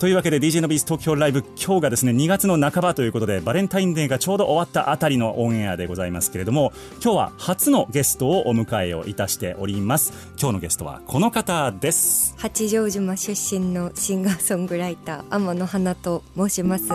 [0.00, 6.72] というわけで DJ のビーズ東京ライブ今日がですね2月の半ばということでバレンタインデーがちょうど終わったあたりのオンエアでございますけれども
[7.04, 10.14] 今日は初のゲストをお迎えをいたしております。
[10.40, 12.34] 今日のゲストはこの方です。
[12.38, 16.90] 八丈島出身のシンガーソングライター天野花と申します.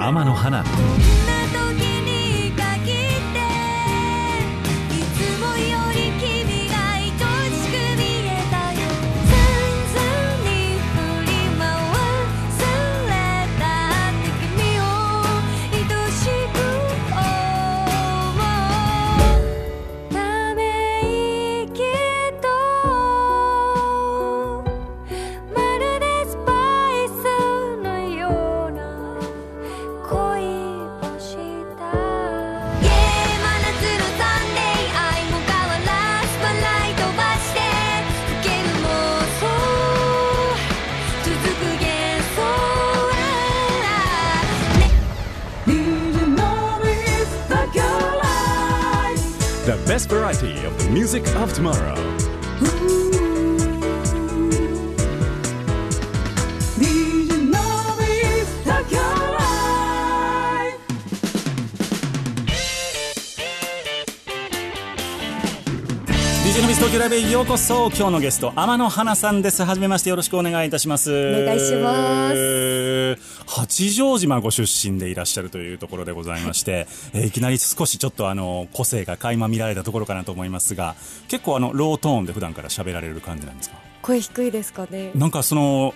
[0.00, 0.64] 天野花
[51.14, 51.94] music of tomorrow.
[66.42, 67.90] DJ のビーズ東京ライブへようこそ。
[67.90, 69.62] 今日のゲスト天野花さんです。
[69.62, 71.12] はじめましてよろしくお願いいたします。
[71.12, 72.83] お願いします
[73.76, 80.94] 八丈島ご出身でいらっしゃるというところでございまして、えーいきなり少しちょっとあの個性が垣間見られたところかなと思いますが
[81.26, 83.76] 結構あのロートーンで普段から喋られる感じなんですか？
[84.02, 85.10] 声低いですかね。
[85.14, 85.94] なんかその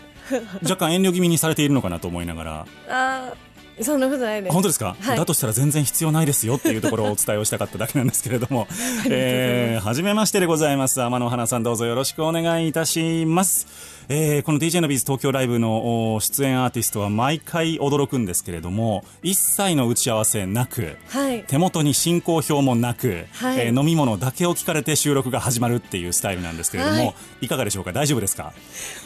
[0.63, 2.67] 若干遠慮気味にされているのかなと思いながら。
[2.89, 3.49] あー
[3.81, 4.53] そんなことないです。
[4.53, 5.17] 本当ですか、はい。
[5.17, 8.67] だとしたら全然必要ないですよっていうところをお伝えをしたかっただけなんですけれども。
[9.09, 11.01] えー、はじめましてでございます。
[11.01, 13.69] 天野花さんどうぞよろしくお願いいたします、
[14.11, 21.45] えー、この DJ のビーズ東京ライブのお出演アーティストは毎回驚くんですけれども一切の打ち合わせなくはい。
[21.47, 23.61] 手元に進行表もなく、はい。
[23.61, 27.15] えー飲み物だけを聞かれて収録が始まるっていうスタイルなんですけれども、はい。
[27.43, 27.93] い、かがでしょうか？
[27.93, 28.53] 大丈夫ですか？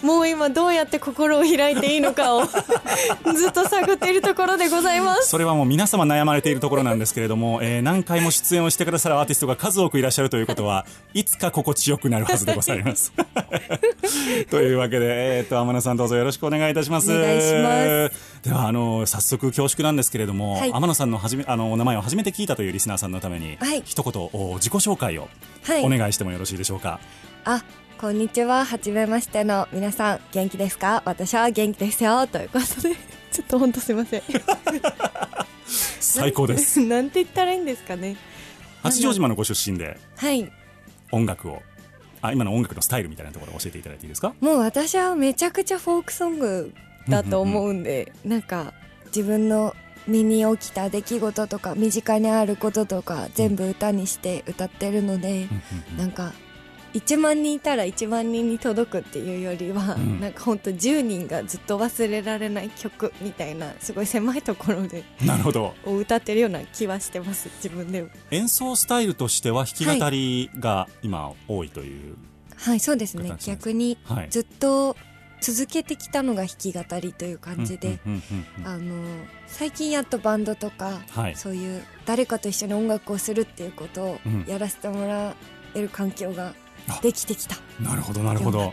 [0.02, 2.44] もう今どうやって心を開いていいのかを
[3.36, 5.28] ずっと探っているところでございます。
[5.28, 13.12] それはもう皆様悩まれているところなんですけれども、えー何回も出演をしてくださるアーティストが数多くいらっしゃるということはいつか心地よくなるはずでございます。
[14.52, 17.10] というわけで、えー、と天野さんどうぞよろしくお願いいたします。
[17.10, 18.42] お願いします。
[18.42, 20.72] ではあの早速恐縮なんですけれども、はい。
[20.74, 23.82] 天野さんのはじめあのお名前を初めて聞いたというリスナーさんのために、はい。
[23.86, 25.30] 一言お自己紹介を
[25.62, 25.84] はい。
[25.86, 27.00] お願いしてもよろしいでしょうか？
[27.46, 27.64] あ
[27.98, 28.66] こんにちは。
[28.66, 31.02] はじめましての皆さん元気ですか？
[31.06, 32.26] 私は元気ですよ。
[32.26, 32.94] ということで
[33.32, 34.22] ちょっと本当すいません。
[35.66, 36.78] 最高です。
[36.84, 38.16] なんて言ったらいいんですかね。
[38.82, 40.52] 八丈島のご出身ではい。
[41.10, 41.62] 音楽を
[42.22, 44.34] あ今の音楽のスタイルみたいなところを教えていただいていいですか？
[44.40, 46.72] もう私はめちゃくちゃフォークソング
[47.08, 48.72] だと思うんで、なんか
[49.06, 49.74] 自分の
[50.06, 55.48] 身に起きた出来事とか身近にあることとか全部歌にして歌ってるので、
[55.98, 56.32] なんか
[56.94, 60.20] 1万人いたら1万人に届くっていうよりは、うん。
[60.20, 65.74] なんかほんと10人がずっと忘れられない曲みたいなすごい狭いところでなるほど。
[65.84, 72.16] を歌ってるような気はしてます自分では演奏スタイルとしては弾き語りが今多いという、
[72.56, 73.32] はいそうですね。
[73.44, 74.28] 逆にはい。
[74.30, 74.96] ずっと
[75.40, 77.98] 続けてきたのが弾き語りという感じで、
[79.48, 81.36] 最近やっとバンドとか、はい。
[81.36, 84.44] そういう誰かと一緒に音楽をするっていうことをうん。
[84.46, 85.34] やらせてもら
[85.74, 86.54] える環境があ
[87.02, 87.56] できてきた。
[87.80, 88.72] なるほどなるほど。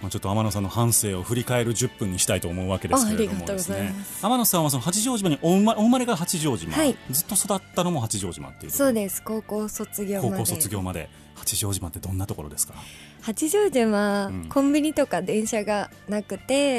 [0.00, 3.94] まあちょっと天野さんの半生を振り返る10分にしたいと思うわけですけれどもね。
[4.20, 6.96] 天野さんはその八丈島にお生まお生まれが八丈島、はい。
[7.10, 8.72] ずっと育ったのも八丈島っていう。
[8.72, 9.22] そうです。
[9.22, 10.30] 高校卒業まで。
[10.30, 11.08] 高校卒業まで。
[11.34, 12.74] 八丈島ってどんなところですか、
[13.22, 14.48] 八丈島、うん。
[14.48, 16.78] コンビニとか電車がなくて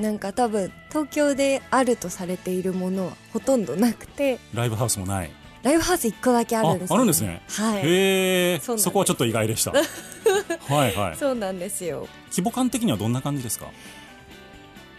[0.00, 4.38] なんか多分東京であるとされているものはほとんどなくて。
[4.54, 5.30] ライブハウスもない
[5.62, 7.42] ライブハウス1個だけあるんですよ、ああるんですね。
[7.48, 7.82] はい。
[7.82, 9.72] へえそこはちょっと意外でした。
[10.72, 11.16] はいはい。
[11.16, 12.08] そうなんですよ。
[12.30, 13.66] 規模感的にはどんな感じですか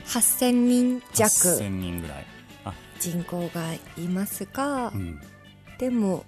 [0.05, 1.29] ？8000人弱。
[1.29, 2.25] 8000人ぐらい。
[2.65, 2.73] あ。
[2.99, 5.19] 人口がいますが、うん。
[5.79, 6.25] でも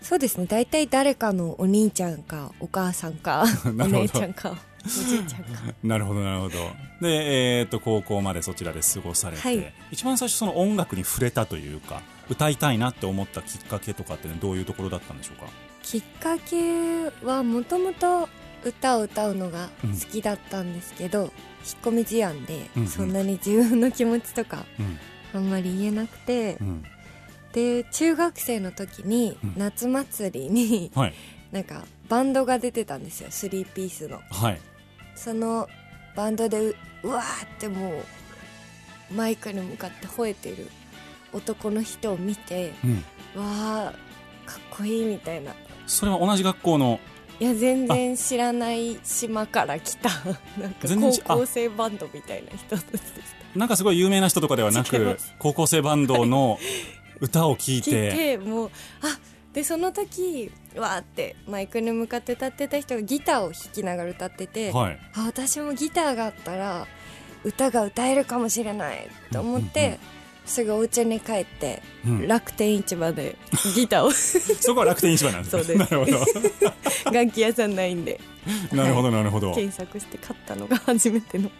[0.00, 0.46] そうですね。
[0.46, 5.74] 大体誰かのお兄ちゃんかお母さんか お姉ちゃんかおじいちゃんか。
[5.82, 6.54] なるほどなるほど。
[7.00, 9.74] でえっ、と高校までそちらで過ごされて、はい。
[9.90, 15.50] 一番最初その音楽に触れたというか歌いたいなって思ったきっかけとかって、ね、どういうところだったんでしょうか？
[15.82, 18.28] きっかけはもともと
[18.64, 21.30] 歌を歌うのが好きだったんですけど、引っ
[21.82, 22.88] 込み思案で、うんうん。
[22.88, 24.98] そんなに自分の気持ちとかうん。
[25.34, 26.84] あんまり言えなくて、うん。
[27.52, 29.54] で中学生の時にうん。
[29.56, 31.14] 夏祭りにはい。
[31.52, 34.20] なんかバンドが出てたんですよスリーピースの。
[34.30, 34.60] はい。
[35.14, 35.68] その
[36.14, 38.02] バンドでううわーっても
[39.10, 40.68] うマイクに向かって吠えてる
[41.32, 43.04] 男の人を見てうん。
[43.42, 45.54] わーかっこいいみたいな。
[45.86, 47.00] それは同じ学校の？
[47.40, 50.08] いや全然知らない島から来た。
[50.60, 53.02] なんか高校生バンドみたいな人たちでし
[53.54, 56.58] なんかすごい有名な人とかではなく高校生バンドの
[57.20, 58.70] 歌を聴いた聞ていてもう
[59.02, 59.18] あ
[59.52, 64.98] でその時わーってマイクに向かって歌ってた人がギターを弾きながら歌ってて、はい。
[65.14, 66.86] あ私もギターがあったら
[67.44, 69.98] 歌が歌えるかもしれないと思って、うんうん
[70.48, 72.26] すぐお家に帰って、うん。
[72.28, 73.36] 楽天市場で
[73.74, 74.10] ギターを。
[74.12, 75.74] そこは楽天市場なんですね。
[75.76, 76.18] なるほど。
[77.12, 78.20] 楽器屋さんないんで。
[78.72, 79.54] なるほどなるほど。
[79.54, 81.50] 検索して買ったのが初めての。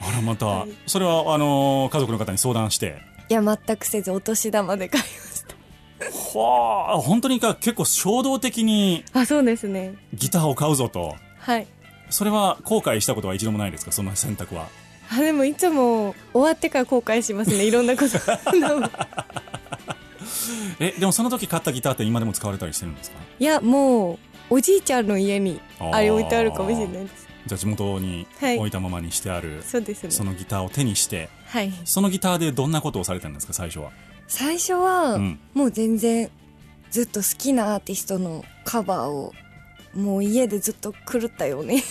[0.00, 0.70] あらまた、はい。
[0.86, 2.98] それはあのー家族の方に相談して。
[3.28, 6.38] いや全くせずお年玉で買いました。
[6.38, 9.94] はあ本当にか結構衝動的にあそうですね。
[10.12, 11.16] ギターを買うぞと。
[11.38, 11.66] はい。
[12.10, 13.92] それは後悔したことは一度もないですか？
[13.92, 14.68] その選択は
[15.10, 17.64] あでもいつも終わってから後悔しますね。
[17.64, 18.18] いろんなこと。
[20.80, 23.18] えでもその時買ったギターって今でも使われたりしてるんですか？
[23.38, 24.18] いやもう
[24.50, 27.28] おじいちゃんの家にあれ置いてあるかもしれないです。
[27.46, 28.70] じゃあ地元にはい置い。
[28.70, 30.10] たままにしてある、そうですね。
[30.10, 31.72] そのギターを手にしてはい。
[31.84, 33.90] そのギターでどんなことをされたんですか最初は？
[34.26, 35.38] 最初は、うん。
[35.52, 36.30] もう全然
[36.90, 39.32] ずっと好きなアーティストのカバーを
[39.94, 41.82] もう家でずっと狂ったように。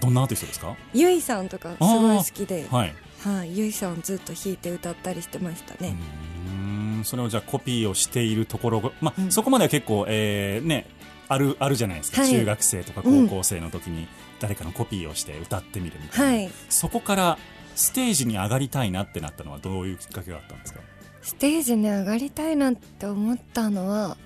[0.00, 0.76] どんなアーティストですか？
[0.92, 2.66] ゆいさんとかすごい好きで。
[2.70, 2.94] はい。
[3.24, 5.94] はい、ゆいさんずっと弾いて歌ったりしてましたね、
[6.48, 7.04] うーん。
[7.04, 9.30] それをじゃあコピーをしているところが、まあうん。
[9.30, 10.86] そこまでは結構、えーね、
[11.28, 12.30] あるあるじゃないですか、はい。
[12.30, 14.08] 中学生とか高校生の時に
[14.40, 16.50] 誰かのコピーをして歌ってみるみたいな、はい。
[16.68, 17.38] そこから
[17.76, 20.80] ステージに上がりたいなってなったのはどういうきっかけがあったんですか？
[21.22, 24.16] ステージに上がりたいなって思ったのは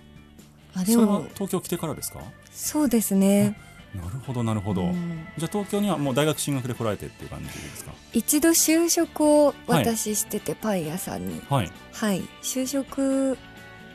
[0.74, 2.20] あでそれはも東京来てからですか？
[2.56, 3.58] そうですね。
[3.94, 5.26] なるほどなるほど、うん。
[5.38, 7.92] じゃあ東京にはもう大学進学で来られてっていう感じですか？
[8.12, 11.40] 一度就職を私してて、パン屋さんに。
[11.48, 12.22] はい、はい。
[12.42, 13.38] 就職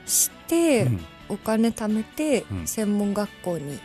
[0.06, 1.00] して、うん。
[1.30, 2.68] お金貯めて、うん。
[2.68, 3.80] 専門学校に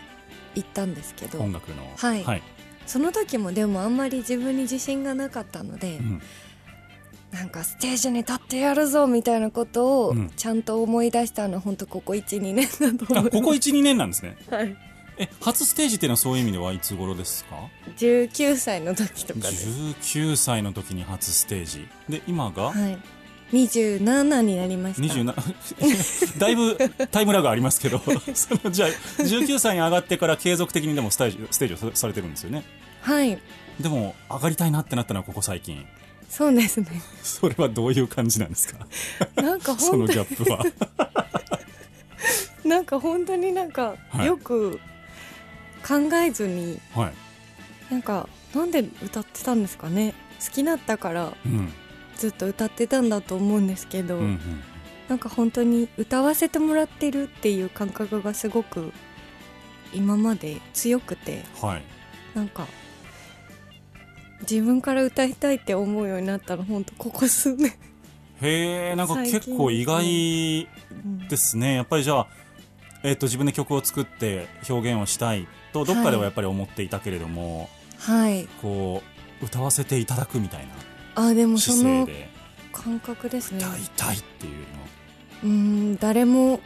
[0.54, 1.40] 行ったんですけど。
[1.40, 1.76] 音楽の。
[1.96, 2.22] はい。
[2.24, 2.42] はい。
[2.86, 6.22] その時もでもあんまり自分に自信がなかったので、うん
[7.32, 10.30] なんかステージに立ってやるぞみたいなことをうん。
[10.36, 14.36] ちゃんと思い出したのは本当ここ12年だと思いますあここ12年なんですね。
[14.50, 14.76] はい、
[15.18, 17.56] え初ステージっていうのはそういう意味ではいつ頃ですか
[17.98, 19.68] ？19歳の時とかです。
[19.68, 21.88] 19歳の時に初ステージ。
[22.08, 22.70] で今が？
[22.70, 22.98] はい。
[23.52, 25.14] 27になりました。
[25.14, 26.76] 27 だいぶ
[27.10, 27.98] タイムラグがありますけど。
[28.34, 28.88] そのじゃあ
[29.22, 32.64] 19歳に上がってから継続的にでもステージステージをさされてるんですよね。
[33.02, 33.38] はい。
[33.80, 35.86] でも上がりたいなってなったのはここ最近
[36.28, 36.86] そうですね。
[37.22, 38.86] それはどういう感じなんですか？
[39.42, 40.64] なんか その本当ギャップは。
[42.64, 44.26] なんか本当になんかはい。
[44.26, 44.80] よく
[45.86, 47.14] 考えずにはい。
[47.92, 50.14] なんかなんで歌ってたんですかね？
[50.44, 51.72] 好きだったからうん。
[52.16, 54.62] ずっと歌ってたんだと思うんですけど、うんうん。
[55.08, 58.92] なんか本当に歌わせてもらってるっていう感覚がすごく
[59.94, 61.82] 今まで強くてはい。
[62.34, 62.66] なんか
[64.42, 67.72] 自分から歌いたいって思うようになったの本当ここ数年、
[68.42, 71.74] へえなんか結構意外うんですね。
[71.74, 72.26] やっぱりじゃあ、
[73.02, 78.46] えっと自分で曲を作って表現をしたいとどっかではやっぱり思っていたけれども、はい。
[78.60, 79.02] こ
[79.42, 80.72] う歌わせていただくみたいな
[81.28, 82.08] あでもその
[82.72, 83.58] 感覚ですね。
[83.58, 84.58] 歌いたいっていうよ
[85.42, 85.56] りもう
[85.92, 86.60] ん誰も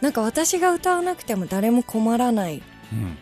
[0.00, 3.16] なんか私が歌わなくても誰も困らないっうん。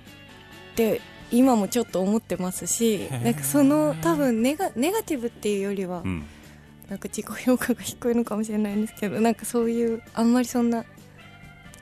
[0.75, 3.25] て今もちょっと思ってますしー。
[3.25, 6.25] なんかその多分ネガネガティブっていうよりは、うん。
[6.88, 10.85] なんか自己評価が低いのかもしれないんですけどなんかそういうあんまりそんな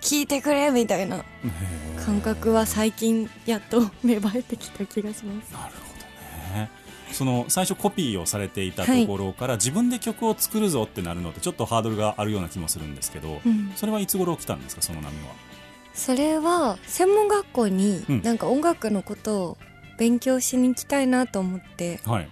[0.00, 1.24] 聞いてくれみたいな
[2.04, 5.52] 感覚は最近やっと芽生えてきた気がします。
[5.52, 5.94] なるほ
[6.54, 6.70] どね。
[7.12, 13.72] その最初コピーをされていたところから、自分で曲を作るぞってなるのってちょっとハードルがあるような気もするんですけど、うん。
[13.76, 14.82] それはいつ頃来たんですか？
[14.82, 15.12] その波は
[15.94, 18.22] それは専門学校にうん。
[18.22, 19.58] なんか音楽のことを
[19.96, 22.28] 勉強しに行きたいなと思ってはい。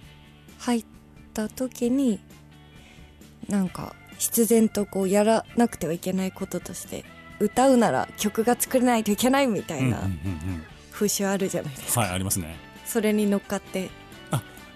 [0.59, 0.85] 入っ
[1.33, 2.19] た時に
[3.49, 7.03] なんか必然とこうやらなくてはいけないこととして
[7.39, 9.99] 歌うなら曲が作れないといけないみたいな
[10.91, 12.55] 風習あるじゃないですか、はいありますね。
[12.85, 13.89] それに乗っかって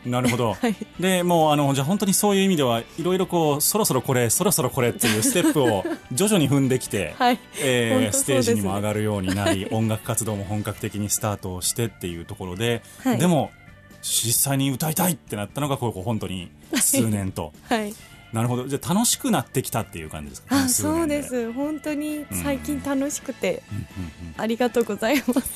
[0.10, 0.76] なるほど、 はい。
[1.00, 7.40] でもうあのじゃあ本当にそういう意味ではいろいろこうそろそろこれそろそろこれっていうステップを徐々に踏んできて、 はい。
[7.62, 13.18] えーステージにも上がるようになり音楽活動も本格的にスタートをしてっていうところで、はい。
[13.18, 13.52] でも
[14.02, 17.94] 実際に歌いたいってなったのがここ本当に数年と、 はい。
[18.34, 18.68] なるほど。
[18.68, 20.50] じゃあ楽しくなってきたっていう感じですか？
[20.50, 21.52] このあそうです。
[21.54, 23.76] 本当に最近楽しくてう
[24.40, 24.42] ん。
[24.42, 25.50] ありがとうございます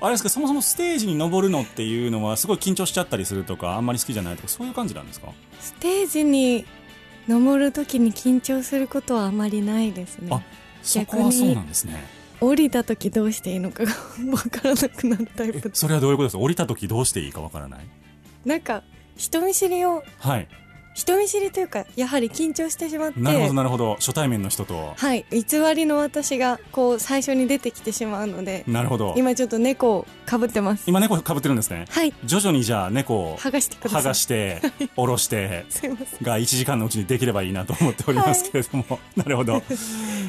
[0.00, 5.28] あれですかそもそもステージに登るのっていうのはすごい緊張しちゃったりするとかあんまり好きじゃないとかそういう感じなんですか？
[5.60, 6.64] ステージに
[7.28, 10.28] 登る時に緊張することはあまりないですね。
[10.30, 10.40] あ
[10.82, 12.02] そこはそうなんですね。
[12.40, 15.70] 降りた時どうしていいのかが分からなくなるタイプ。
[15.74, 16.42] それはどういうことですか？
[16.42, 17.80] 降りた時どうしていいかわからない？
[18.46, 18.82] なんか
[19.16, 20.48] 人見知りをはい
[20.92, 23.94] 人見知りというかやはり緊張してしまってなるほどなるほど。
[23.96, 24.92] 初対面の人と。
[24.96, 25.24] はい。
[25.30, 25.44] 偽
[25.74, 29.14] りの私がこう最初に出てきてしまうのでなるほど。
[29.16, 30.84] 今ちょっと猫をかぶってます。
[30.86, 31.84] 今猫かぶってるんですね。
[31.88, 32.12] はい。
[32.24, 34.02] 徐々にじゃあ猫を剥がしてください。
[34.02, 34.60] 剥がして
[34.96, 36.22] 下ろしてすいません。
[36.22, 39.62] が1時間のうちにできればいいなと思っておりますけれども、 なるほど。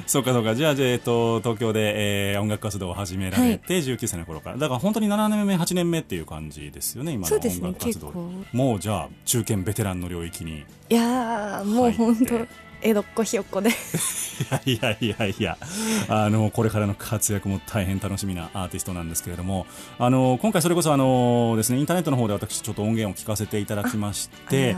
[0.06, 0.56] そうかそうか。
[0.56, 4.58] じゃあ、じゃあえっと、東京で、えー音楽活動を始められて、19歳の頃から。
[4.58, 8.08] だから本当に7年目8年目っていう感じですよね今の音楽活動。
[8.08, 8.32] 結構。
[8.54, 10.51] もうじゃあ中堅ベテランの領域に
[10.90, 12.48] いやーもう本当
[12.84, 13.70] 江戸っ子ひよっこで。
[13.70, 13.74] い
[14.52, 15.58] やいやいやいや。
[16.10, 19.68] あのこれからの活躍も大変楽しみなアーティストなんですけれども
[20.00, 24.76] あの今回それこそあのですねインターネットの方で私ちょっと音源を聞かせていただきまして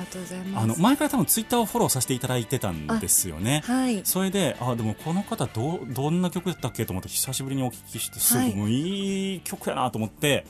[0.53, 3.63] あの前から多分ツイッターをフォローさせていただいてたんですよね。
[3.65, 4.01] はい。
[4.03, 9.39] それであでもこの方どうどんな曲だったっけと思って久しぶりにお聞きしてすごはいくいい。
[9.45, 10.45] 曲やなと思って、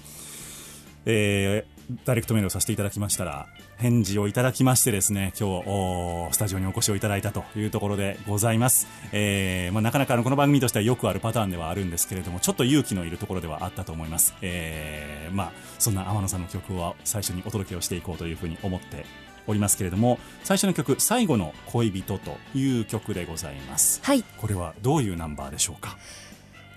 [1.05, 1.72] えー
[2.05, 3.47] ダイレクトメールをさせていただきましたら
[3.77, 19.05] 返事をいただきましてですね今日おスタジオにお越しをいただいたというところでございます、えーまあ、なかなかこの番組としてはよくあるパターンではあるんですけれどもちょっと勇気のいるところではあったと思います、えーまあ、そんな天野さんの曲を最初にお届けをしていこうというふうに思って
[19.45, 23.99] おりますけれども最初の曲「最後の恋人」という曲でございます。
[24.01, 24.23] はい。
[24.37, 25.97] これはどういうナンバーでしょうか？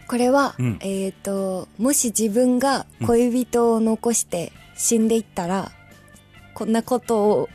[0.08, 0.78] これは、うん。
[0.80, 5.72] えっ、ともし自分が恋人を残して死んでいったら、
[6.54, 7.48] こんなことを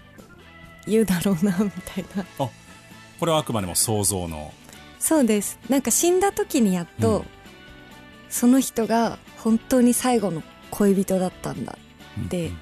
[0.87, 2.25] 言うだろうなみたいな。
[2.37, 4.53] これはあくまでも想像の。
[4.99, 5.59] そうです。
[5.69, 7.25] なんか死んだ時にやっと、うん。
[8.29, 11.77] その人が本当に最後の恋人だったんだ
[12.29, 12.57] でうんうんうん。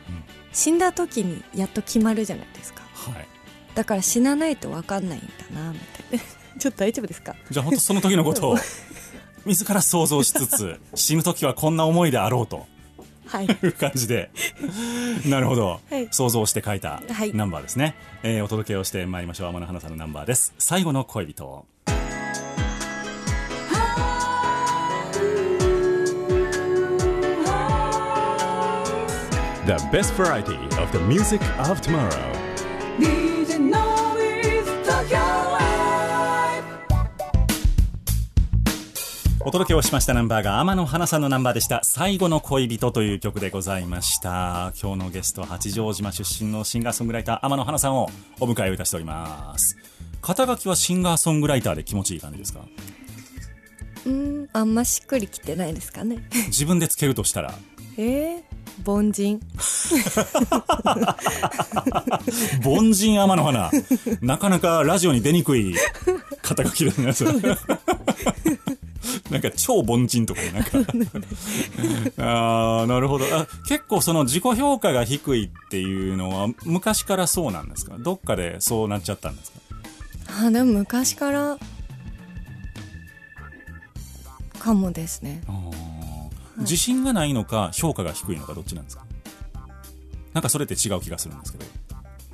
[0.51, 2.81] 死んだ時にやっと決まるじゃないですか。
[2.93, 3.27] はい。
[3.75, 6.23] だから死なないと分かんないんだなみたいな。
[6.59, 7.35] ちょっと大丈夫ですか？
[7.49, 8.57] じゃあ本当その時のことを
[9.45, 12.67] 自ら想像しつつ死ぬ時はこんな思いであろうと
[13.29, 13.45] はい。
[13.45, 14.31] いう感じで。
[15.27, 16.07] なるほど、はい。
[16.12, 17.33] 想像して書いたはい。
[17.33, 19.50] ナンバーですね、えーお届けをしてまいりましょう。
[19.50, 20.53] 天野花さんのナンバーです。
[20.57, 21.65] 最後の恋人。
[29.65, 33.28] The best variety of the music of tomorrow.
[39.46, 41.79] お届けをしましたナンバーが天野花さんのナンバーでした。
[41.84, 44.74] 最後の恋人という曲でございました。
[44.81, 48.10] 今日のゲスト八丈島出身のシンガーソングライター天野花さんを
[48.41, 49.77] お迎えをいたしております。
[50.22, 52.60] 肩書きはシンガーソングライターで気持ちいい感じですか？
[54.05, 56.17] うんあんましっくりきてないですかね。
[56.48, 57.53] 自分でつけるとしたら？
[57.98, 58.41] えー、
[58.86, 59.39] 凡人。
[62.65, 63.72] 凡人天の花。
[64.22, 65.75] なかなかラジオに出にくい
[66.41, 67.12] 肩書きですね
[69.31, 70.71] なんか超凡人とかねなんか。
[72.17, 73.25] あーなるほど。
[73.35, 77.95] あ結構その自己評価が低いっていうのは昔からそうなんですか？
[77.99, 79.59] どっかでそうなっちゃったんですか？
[80.45, 81.57] あでも昔から
[84.59, 85.41] かもですね。
[86.57, 89.05] 自信がないのか評価が低いのかどっちなんですか？
[90.33, 91.65] なんかそれって違う気がするんですけど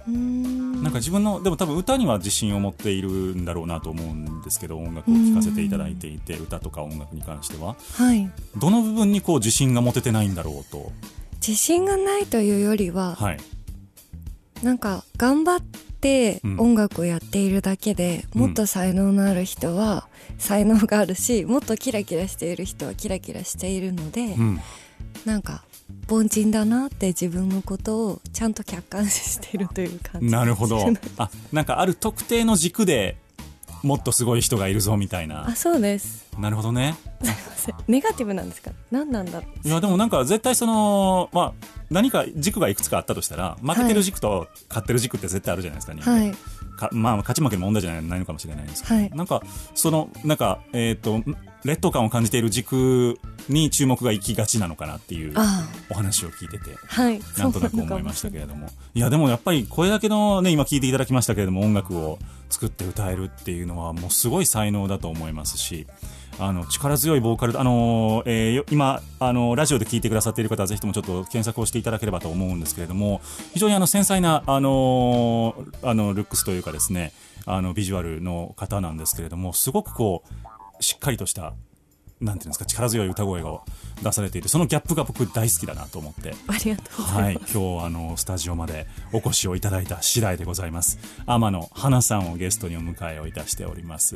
[0.07, 7.75] なんか自分のでも多分歌には自信を持っているんだろうなと思うんですけど音楽を聴かせていただいていて歌とか音楽に関しては。
[7.93, 8.29] はい。
[8.55, 10.91] どの部分にこう自信が持ててないんだろうと。
[11.35, 13.37] 自信がないというよりははい
[14.63, 16.59] なんか頑張ってうん。
[16.59, 18.41] 音楽をやっているだけで、うん。
[18.41, 20.07] もっと才能のある人は
[20.37, 24.59] 才能があるしもっとキラキラしている人はキラキラしているので、うん。
[25.25, 25.63] なんか
[26.09, 30.27] 凡人だなって自分のことをちゃんと客観視してるという感じ。
[30.27, 30.79] なるほど。
[31.17, 33.17] あなんかある特定の軸で
[33.83, 35.47] もっとすごい人がいるぞみたいな。
[35.47, 36.25] あそうです。
[36.39, 36.95] なるほどね。
[37.21, 37.75] すいません。
[37.87, 38.71] ネガティブなんですか？
[38.91, 46.11] 何なんだいやでもなんか絶対そのまあ何か軸がいくつかあったとしたら負けてる軸と勝ってる軸って絶対あるじゃないですか、人間。
[46.11, 46.35] はい。
[46.77, 49.09] かまあ勝ち負けの問題じゃないないのかもしれないんですけど、はい。
[49.11, 49.43] なんか
[49.75, 51.21] そのなんかえっ、と
[51.63, 57.19] 劣等感を感じている軸に注目が行きがちなのかなっていうあお話を聞いててあはい。
[57.37, 58.69] なんとなく思いましたけれども。
[58.93, 65.87] いやでもやっぱりこれだけのね今聞いていただきましたけれども音楽を作って歌えるっていうのはもうすごい才能だと思いますし
[66.37, 73.21] あの力強いボーカルあのーえーよ今あのラジオで聞いてくださっている方はぜひともちょっと検索をしていただければと思うんですけれども
[73.53, 77.13] 非常にあの繊細なあのーあのルックスというかですね
[77.45, 80.23] あのビジュアルの方なんですけれどもすごくこ
[80.79, 81.53] うしっかりとした
[82.21, 83.59] なんていうんですか力強い歌声が
[84.01, 86.33] 出されていてそのギャップが僕大好きだなと思って。
[86.47, 87.33] ありがとうはい。
[87.53, 90.97] 今日あのスタジオまでお越しをいただいた次第でございます。
[91.25, 94.15] 天野花さんをゲストにお迎えをいたしております。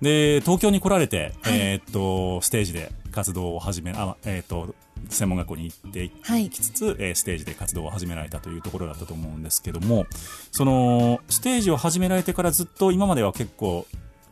[0.00, 4.74] で東京に来られて、えーっとステージで活動を始めあえーっと
[5.08, 6.46] 専門学校に行ってはい。
[6.46, 10.06] いきつつ、えーステージで活動を始められたというところだったと思うんですけども
[10.50, 13.86] そのステージを始められてからずっと今までは結構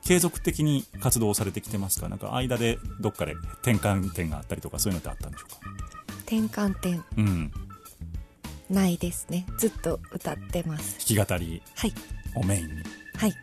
[0.04, 2.08] 継続的に活動をされてきてますか？
[2.08, 5.58] なんか間でどっかで転換点があったりとかそういうのってあったんでしょうか？
[6.26, 7.04] 転換点？
[7.16, 7.52] うん。
[8.68, 9.46] ないですね。
[9.58, 10.98] ずっと歌ってます。
[11.14, 11.92] 弾き語りはい。
[12.36, 12.72] をメインに、
[13.16, 13.34] はい。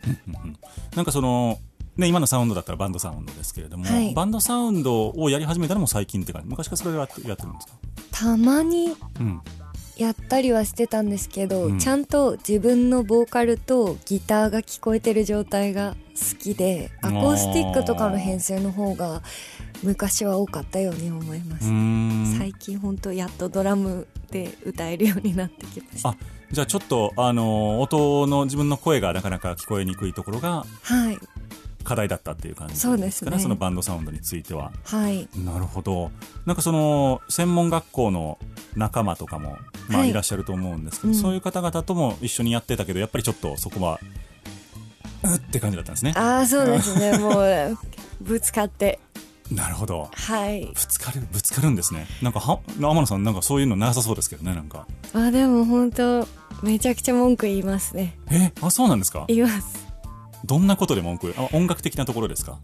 [0.96, 1.58] なんかその、
[1.96, 4.14] ね、今のサウンドだったらバンドサウンドですけれども、はい。
[4.14, 6.48] バンドサウンドをやり始めたのも最近って感じ。
[6.48, 7.72] 昔からそれをやってやってるんですか？
[8.10, 9.40] たまにうん
[9.98, 11.78] やったりはしてたんですけど、うん。
[11.78, 19.22] ちゃんと自分のボーカルとギターが聞こえてる状態が好きでアコースティックとかの編成の方が
[19.82, 26.08] 昔は多かったように思いまうす、最近本当やっとドラムで歌えるようになってきました。
[26.10, 26.16] あ
[26.50, 31.18] じゃあちょっとあの音の自分の声がなかなか聞こえにくいところがはい
[31.88, 32.86] 課題だったっていう感じです
[33.24, 33.30] ね。
[33.30, 33.42] かね。
[33.42, 34.70] そのバンドサウンドについては。
[34.84, 35.28] はい。
[35.44, 36.10] なるほど。
[36.44, 38.38] なんかその専門学校の
[38.76, 39.56] 仲間とかも、
[39.88, 40.10] まあ、はい。
[40.10, 41.18] いらっしゃると思うんですけど、うん。
[41.18, 43.98] そういう方々とも一緒にやってたけどやっぱりちょっとそこは
[45.24, 46.12] うって感じだったんですね。
[46.14, 47.18] ああそうですね。
[47.18, 47.78] もう
[48.20, 49.00] ぶつかって。
[49.50, 50.10] なるほど。
[50.12, 50.66] はい。
[50.66, 52.06] ぶつかるぶつかるんですね。
[52.20, 54.86] なんかは天野さんなんかそういうのなさそうですけどねなんか。
[55.14, 56.28] あでも本当
[56.62, 58.18] めちゃくちゃ文句言いますね。
[58.30, 58.52] え？
[58.60, 59.24] あそうなんですか？
[59.28, 59.77] 言います
[60.44, 62.58] どんなことで文句あ音楽的なところですか？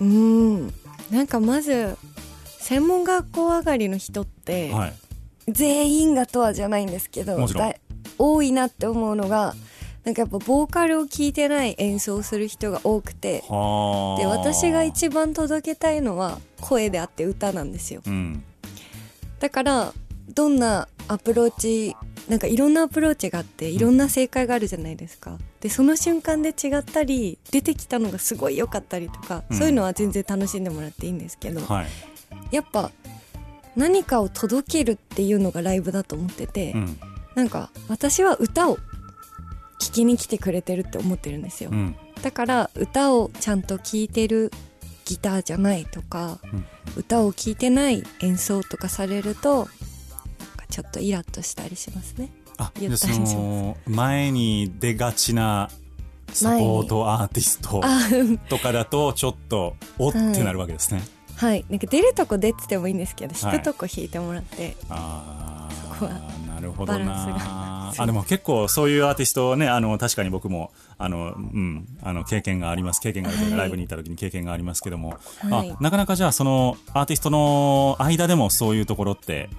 [0.00, 0.74] うーん。
[1.10, 1.96] なんかまず
[2.58, 4.94] 専門学校上がりの人って、はい。
[5.48, 7.36] 全員がとはじゃないんですけど
[8.16, 9.54] 多いなって思うのが
[10.04, 14.20] なんかやっぱボーカルを聴いてない演奏をする人が多くてはあ。
[14.20, 18.02] で私が一番届けたいのは声であって歌なんですよ。
[18.06, 18.44] うん。
[19.40, 19.92] だから
[20.32, 21.94] どんなアプローチ
[22.28, 25.38] なんかいろんなアプローチがあっていろんな正解があるじゃないですか。
[25.60, 29.56] でその瞬間で違ったり出てきたのがすごい良かったりとか、うん。
[29.56, 31.86] そういうのは全然楽しんでもらっていいんですけど、はい。
[32.50, 32.90] やっぱ
[33.76, 36.98] 何かを届けるっていうのがライブだと思ってて、うん。
[37.34, 38.78] なんか私は歌を
[39.78, 41.96] 聴きに来てくれてるって思ってるんですよ、うん。
[42.22, 44.52] だから歌をちゃんと聴いてる
[45.04, 46.64] ギターじゃないとか、うん。
[46.96, 49.68] 歌を聴いてない演奏とかされると
[50.72, 52.30] ちょっとイラッとしたりしますね。
[52.56, 53.36] あったりします。
[53.36, 55.68] の前に出がちな
[56.32, 58.00] サポートアーティストあ
[58.48, 61.02] とかだとちょっとおってなるわけですね、
[61.36, 61.66] はい。
[61.68, 63.42] なんか出るとこ出ててもいいんですけどはい。
[63.42, 67.04] 弾くとこ弾いてもらって、あそこはあなるほどな。
[67.04, 67.92] が。
[67.98, 73.00] あでも結構そういうアーティストねあの確かに僕もあの、うん、あの経験があります。
[73.02, 73.60] 経験があるというか、はい。
[73.64, 75.70] ライブに行った時に経験がありますけども、はい。
[75.70, 79.50] あなかなかじゃあそのアーティストの間でもそういうところって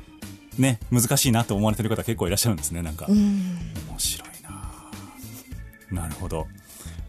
[0.58, 3.16] ね難しいなと思われてる方結構いらっしゃるんですねなんか、うん。
[3.18, 6.02] 面白いな。
[6.04, 6.48] なるほど。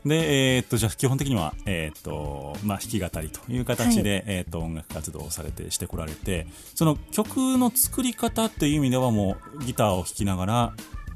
[0.05, 10.73] で、えーっとじゃあ基本的には、えーっとまあ、弾き語りという形で、えーっと音楽活動をされてしてこられてその曲の作り方っていう意味ではもうギターを弾きながら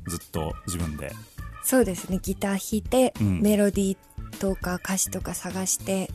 [0.06, 1.12] ずっと自分で。
[1.62, 2.18] そうですね。
[2.22, 3.42] ギター弾いて、うん。
[3.42, 6.10] メロディーとか歌詞とか探して。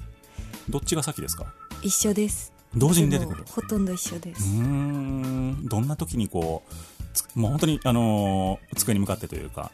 [0.67, 1.45] どっちが先ですか？
[1.83, 3.43] 一緒です同時に出てくる。
[3.47, 5.65] ほとんど一緒です、ん。
[5.67, 6.73] どんな時にこう
[7.13, 9.71] つもう本当に、あのー机に向かってというか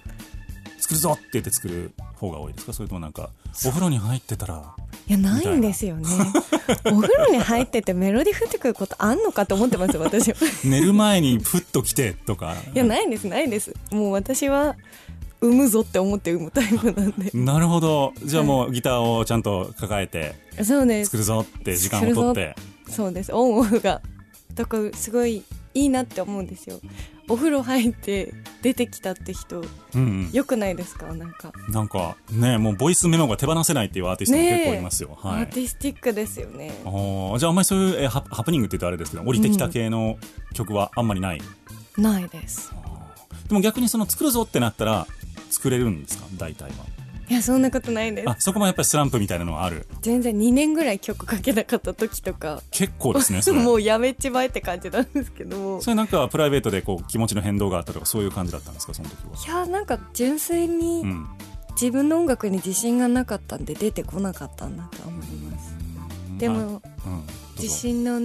[0.79, 2.73] 作るぞって言って作る方が多いですか？
[2.73, 3.29] それともなんか
[3.65, 4.75] お風呂に入ってたら？
[5.07, 6.07] いやないんですよね。
[6.85, 10.37] お風呂に入っててメロディー降ってくることあんのかと思ってます私は。
[10.65, 12.55] 寝る前にふっと来てとか。
[12.73, 13.73] いやないですないです。
[13.91, 14.75] もう私は
[15.41, 17.31] 産むぞって思って産むタイプなんで。
[17.37, 18.13] なるほど。
[18.23, 21.11] じゃあもうギターをちゃんと抱えてそうです。
[21.11, 22.55] 作るぞって時間を取って
[22.89, 23.33] そうです。
[23.33, 24.01] オンオフが
[24.53, 26.79] だからすごいいいなって思うんですよ。
[27.27, 30.31] お風呂入って出てきたって人うんうん。
[30.31, 31.13] よくないですか？
[31.13, 35.41] なんか、なんかねもうボイスメモが手放せないっていうアーティストも結構いますよ、はい。
[35.41, 36.73] アーティスティックですよね。
[36.83, 40.17] あーじゃああんまりそういうえハハプニングって言うとあれですけど降りてきた系の
[40.55, 41.41] 曲はあんまりない、
[41.97, 42.73] ないです。
[43.47, 45.05] でも逆にその作るぞってなったら
[45.51, 46.25] 作れるんですか？
[46.35, 46.77] 大体は
[47.29, 48.29] いやそんなことないです。
[48.29, 49.85] あそこもやっぱりスランプみたいなのがある。
[50.01, 52.63] 全然2年ぐらい曲書けなかった時とか。
[52.71, 55.79] 結構ですねもうやめちまえって感じなんですけど。
[55.79, 59.61] それなんかプライベートでこう気持ちの変動があったとかそういう感じだったんですかその時は。
[59.61, 61.27] いやなんか純粋にうん。
[61.79, 65.75] 自分の音楽に自信がなかったんで出てこなかったんだと思います。
[66.39, 66.65] でもあうん。
[66.65, 66.83] どうぞ。
[67.61, 68.19] 自信の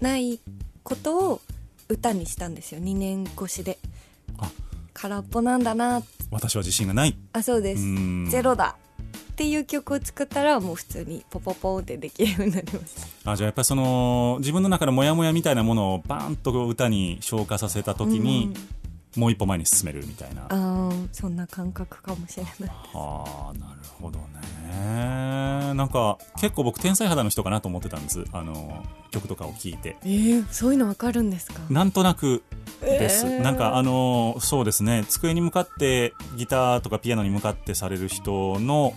[0.00, 0.40] ない
[0.82, 1.40] ことを
[1.88, 2.80] 歌にしたんですよ。
[2.80, 3.78] 2年越しで。
[4.38, 4.50] あ。
[4.94, 7.16] 空っぽなんだな私は自信がない。
[7.32, 7.82] あそうです。
[7.82, 8.28] うん。
[8.30, 8.76] ゼロだ
[9.36, 18.54] っていう曲を作ったらもう普通にポポポンってできるようになりましたあじゃあやっぱりその自分の中のモヤモヤみたいなものをバーンと歌に消化させた時に、
[19.16, 22.70] もう一歩前に進めるみたいな、あーそんな感覚かもしれない。
[22.92, 25.74] はあなるほどね。
[25.74, 28.24] なんか結構僕天才肌の人かなと思ってたんです。
[28.32, 29.96] あの曲とかを聴いて。
[30.02, 31.60] えー、そういうのわかるんですか？
[31.70, 32.42] なんとなく
[32.80, 33.42] です、えー。
[33.42, 35.04] なんかあのそうですね。
[35.08, 38.92] 机に向かってギターとかピアノに向かってされる人の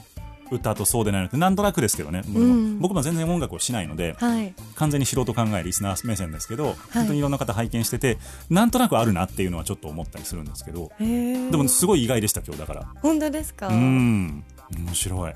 [0.52, 2.80] 歌とそうでないのってなんとなくですけどね、僕もうん。
[2.80, 4.54] 僕も全然音楽をしないのではい。
[4.76, 8.18] 完全に素人考えリスナー目線ですけど、本当にいろんな方拝見してて
[8.50, 12.88] なんとなくあるなっていうのはちょっと思ったりするんですけどえー、でもすごい意外でした今日だから。
[13.02, 13.68] 本当ですか？
[13.68, 14.44] うん。
[14.78, 15.34] 面白い。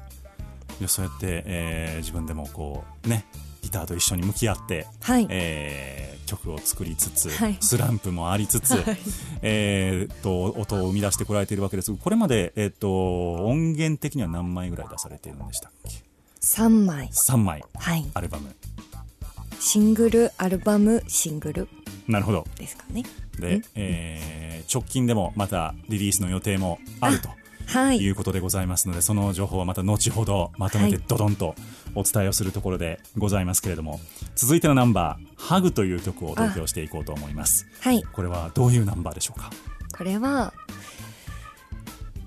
[0.80, 3.26] でそうやって、えー自分でもこうね
[3.64, 7.58] ギターと一緒に向き合って、はい、えー曲を作りつつ、はい。
[7.60, 8.98] スランプもありつつ、はい。
[9.42, 11.94] えーっと音を生み出してこられているわけです。
[11.94, 15.90] これまで、えーっと音源的には何枚ぐらい出されているんでしたっけ
[16.42, 17.10] ？3枚。
[17.10, 17.64] 3枚。
[17.76, 18.06] はい。
[18.14, 18.56] アルバム。
[19.60, 21.68] シングルアルバムシングル。
[22.08, 22.46] なるほど。
[22.58, 23.04] ですかね。
[23.40, 27.30] で、えー直近でもまたリリースの予定もあると
[27.68, 27.98] はい。
[27.98, 31.04] いうことでございますのでその情報はまた後ほどまとめてはい。
[31.08, 31.54] ドドンと
[31.96, 34.00] お伝えをするところでございますけれども
[34.36, 37.68] 続いてのナンバー「ハグという曲を同居していこうと思います。
[37.82, 38.04] はい。
[38.04, 39.50] これはどういうナンバーでしょうか？
[39.98, 40.54] これは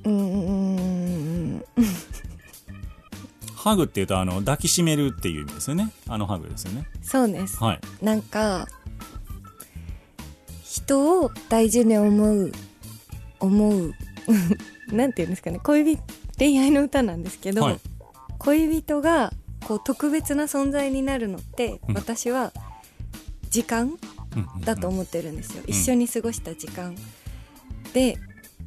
[0.05, 1.65] うーん。
[3.57, 5.91] ハグっていうとあの抱きしめるっていう意味ですよね。
[6.09, 6.87] あのハグですよね。
[7.03, 7.57] そうです。
[7.63, 7.81] はい。
[8.01, 8.69] なんか
[10.63, 12.53] 人を大事に思う
[13.41, 13.93] 思う。
[14.95, 15.59] なんていうんですかね。
[15.65, 16.03] 恋人
[16.39, 17.81] 恋愛の歌なんですけど、はい。
[18.39, 19.33] 恋人が
[19.65, 21.95] こう特別な存在になるのって、うん。
[21.95, 22.53] 私は
[23.51, 23.97] 時間
[24.65, 25.71] だと思ってるんですよ、ん。
[25.71, 26.97] 一緒に過ごした時間。
[27.93, 28.19] で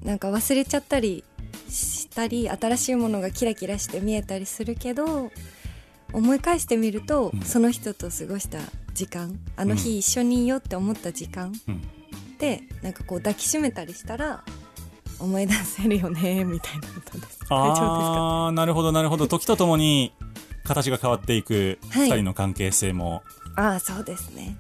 [0.03, 1.23] なんか忘れちゃったり
[1.69, 5.31] したり新しいものがキラキラして見えたりするけど
[6.13, 7.41] 思い返してみると、うん。
[7.41, 8.59] その人と過ごした
[8.93, 11.81] 時間あのうん日一緒にいようって思った時間うん。
[12.39, 14.43] でなんかこう抱きしめたりしたら
[15.19, 17.39] 思い出せるよねみたいな歌です。
[17.49, 18.15] 大丈夫ですか？
[18.15, 19.27] ああなるほどなるほど。
[19.27, 20.13] 時とともに
[20.69, 22.09] 形が変わっていくはい。
[22.09, 23.23] 2人の関係性も
[23.55, 24.55] ああそうですね。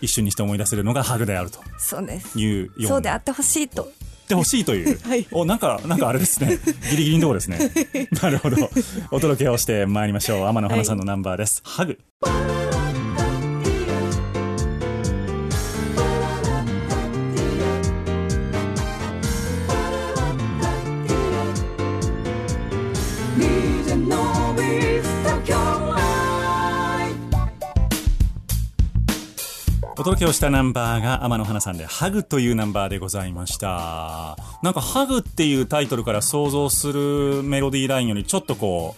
[0.00, 2.38] 一瞬にして思い出せるのがハグであるとそうです。
[2.38, 2.88] いうような。
[2.88, 3.84] そうであってほしいと。
[3.84, 5.26] ってほしいという、はい。
[5.30, 6.58] おなんかなんかあれですね。
[6.90, 8.08] ギリギリのところですね。
[8.22, 8.70] なるほど。
[9.10, 10.46] お届けをしてまいりましょう。
[10.46, 11.98] 天野花さんのナンバーです、ハグ
[29.92, 34.38] お届けをしたナンバーが天野花さんで「ハグというナンバーでございました。
[34.62, 38.96] なんか「ハグっていうタイトルから想像するメロディーラインよりちょっとこ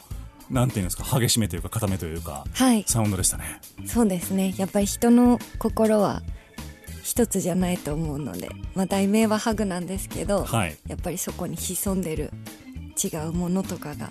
[0.51, 2.85] うなんていうんですか激しめというか固めというかはい。
[2.87, 3.61] サウンドでしたね。
[3.87, 4.55] そうですね。
[4.57, 6.23] やっぱり人の心は
[7.03, 10.77] 一つじゃないと思うので、まあ、題名はハグなんですけど、はい。
[10.87, 12.31] やっぱりそこに潜んでる
[13.03, 14.11] 違うものとかが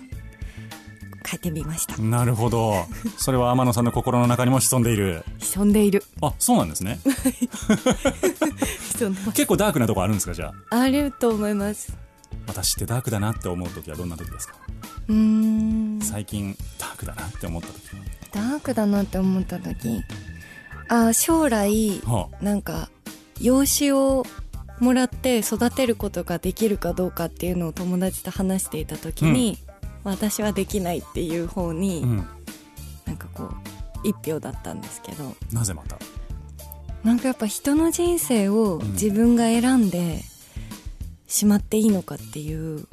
[1.26, 1.96] 書いてみました。
[1.98, 2.86] なるほど。
[3.16, 5.24] それは天野さんの心の中にも潜んでいる。
[5.38, 6.04] 潜んでいる。
[6.20, 7.00] あそうなんですね。
[9.34, 10.80] 結構ダークなとこあるんですかじゃあ？
[10.80, 11.96] あると思います。
[12.46, 14.56] 私ってダークだなって思う時はどんな時ですか？
[15.08, 16.00] うーん。
[16.02, 17.80] 最近ダークだなって思った時
[18.32, 20.02] ダークだなって思った時。
[20.88, 22.90] あ将来ははなんか
[23.40, 24.26] 養子を
[24.80, 29.56] もらって育てることができるかどうかっていうのを友達と話していた時に、
[30.04, 32.28] 私はできないっていう方に、あうん。
[33.06, 35.34] なんかこう一票だったんですけど。
[35.52, 35.98] なぜまた？
[37.02, 38.92] なんかやっぱ人の人生をん。
[38.92, 40.22] 自分が選んで
[41.26, 42.86] しまっていいのかっていう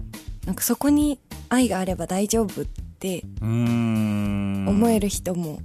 [0.46, 1.20] なんかそこに
[1.50, 5.60] 愛があれば大丈夫って思える人も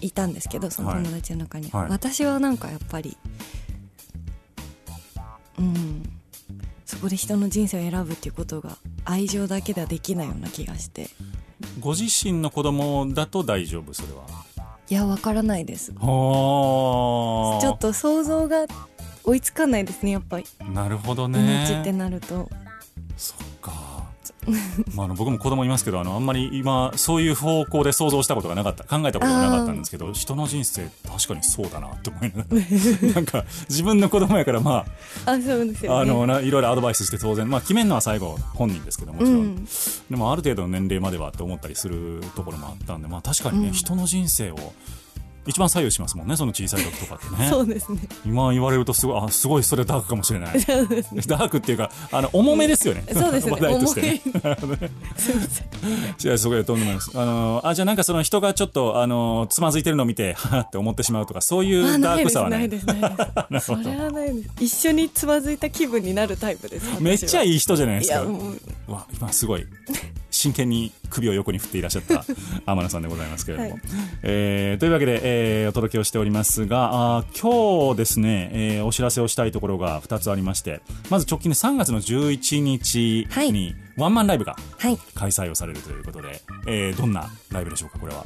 [0.00, 1.90] いたんですけどその友達の中に、はい。
[1.90, 3.16] 私はなんかやっぱり
[5.58, 6.02] うん
[6.86, 11.10] そこで人の人生を選ぶっていうことが愛情だけではできないような気がして。
[11.80, 14.24] ご自身の子供だと大丈夫それは？
[14.88, 15.92] いやわからないです。
[15.92, 18.66] はちょっと想像が
[19.24, 20.44] 追いつかないですねやっぱり。
[20.72, 21.66] なるほどね。
[21.66, 22.48] 命ってなると。
[23.16, 23.72] そっか
[24.94, 28.84] まあ、あの僕も子供いますけどあのあんまり今そういう方向で想像したことがなかった。
[28.84, 32.44] 考えたことがなかったんですけど人の人生確かにそうだなって思いなが
[33.08, 34.86] らなんか自分の子供やからま
[35.24, 36.12] あそうですああよね。
[36.12, 39.64] のないろいろアドバイスして当然まあ決めるのは最後本人ですけどもちろん、うん。
[40.10, 43.72] でもある程度の年齢まではって思ったりするところもあったんでまあ確かにね、うん。
[43.72, 44.56] 人の人生を
[45.46, 47.48] 一番左右しますもんねその小さい時とかってね。
[47.50, 48.00] そうですね。
[48.24, 50.54] 今言われるとすごいあすごいそれダークかもしれない。
[51.26, 53.52] ダークっていうかあの重めですよね、そうですね。
[53.52, 54.22] 話題としてね。
[54.24, 54.76] 重
[55.16, 55.66] すいません。
[56.28, 57.10] いや、そこでとんでもないです。
[57.14, 62.68] あのーあ、じゃあなんかその人がちょっと、あのーつまずいてるのを見て、ははって思ってしまうとか、そういうあダークさはない。
[62.68, 62.86] です。
[62.86, 63.00] ない
[63.50, 63.66] です。
[63.66, 64.50] それはないです。
[64.60, 68.20] 一緒につまずいた気分になるタイプですめっちゃいいい人じゃないですか。
[68.20, 68.52] いやもう
[68.88, 68.92] う。
[68.92, 69.66] わ、今すごい、
[70.36, 72.24] 真剣に首を横に振っていらっしゃった
[72.66, 73.70] 天野さんでございますけれども。
[73.70, 73.80] はい。
[74.22, 83.52] えーというわけで、えーお届けをしておりますが、あー今日ですね、えーお知らせをしたいところが2つありまして、まず直近で3月の11日はい。
[83.52, 84.98] にワンマンライブがはい。
[85.14, 88.24] 開催をされるということで、えーどんなライブでしょうか、これは。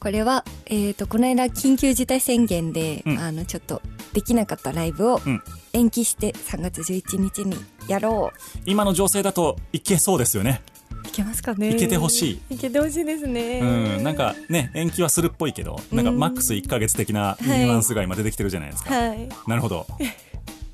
[0.00, 3.18] これは、えー、とこの間緊急事態宣言で、うん。
[3.18, 3.80] あのちょっと
[4.12, 5.42] できなかったライブをうん。
[5.72, 7.56] 延期して3月11日に
[7.88, 8.32] やろ
[8.66, 10.62] 今の情勢だといけそうですよね。
[11.04, 18.94] ういけますかねいけてほしいいけてほしいですねうん、なんかね、延期はするっぽいけど、なんかマックス1ヶ月的なニュアンスが今出てきてるじゃないですか。
[18.94, 19.86] はいなるほど。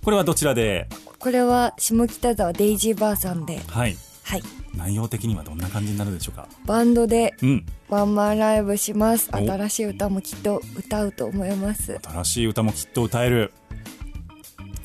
[0.04, 0.88] これはどちらで、
[1.18, 3.96] これは下北沢デイジーバーさんではい。
[4.22, 4.42] はい
[4.74, 6.46] 内容的にはどんな感じになるでしょうか？
[6.64, 7.66] バンドでうん。
[7.88, 13.52] ワンマンライブしますお新しい歌もきっと歌うと思います新しい歌もきっと歌える。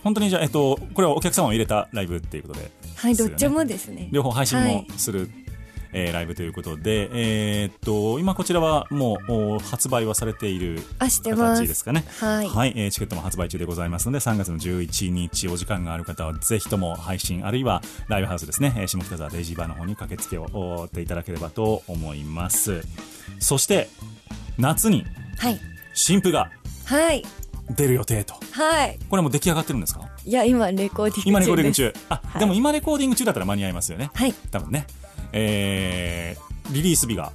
[0.04, 2.72] 本当にじゃあ、えっと、これはお客様を入れたライブっていうことで？
[3.06, 4.10] はいどっちもですね。
[4.12, 4.88] 両方配信もはい。
[4.98, 5.30] する、
[5.94, 12.04] えーライブということで、えーっと、今こちらはもうお発売はされている形ですかね。
[12.20, 12.74] はい。
[12.76, 22.82] えーチケットも発売中でございますので、3月の11日、お時間がある方は、ぜひとも配信、あるいはライブハウスですね、えー下北沢デイジーバーの方に駆けつけをおっていただければと思います。
[23.40, 23.88] そして、
[24.58, 25.06] 夏に
[25.38, 25.60] はい。
[25.94, 26.50] 新譜が
[26.86, 27.24] はい。
[27.76, 28.36] 出る予定と。
[28.52, 29.00] はい。
[29.10, 30.05] これもう出来上がってるんですか？
[30.26, 31.94] いや今レコーディング今レコーディング中。
[32.10, 32.40] あ、はい。
[32.40, 34.10] でも今レコーディング中だったら間に合いますよね。
[34.14, 34.34] はい。
[34.52, 34.88] 多分ね。
[35.32, 37.32] えー、リリース日が。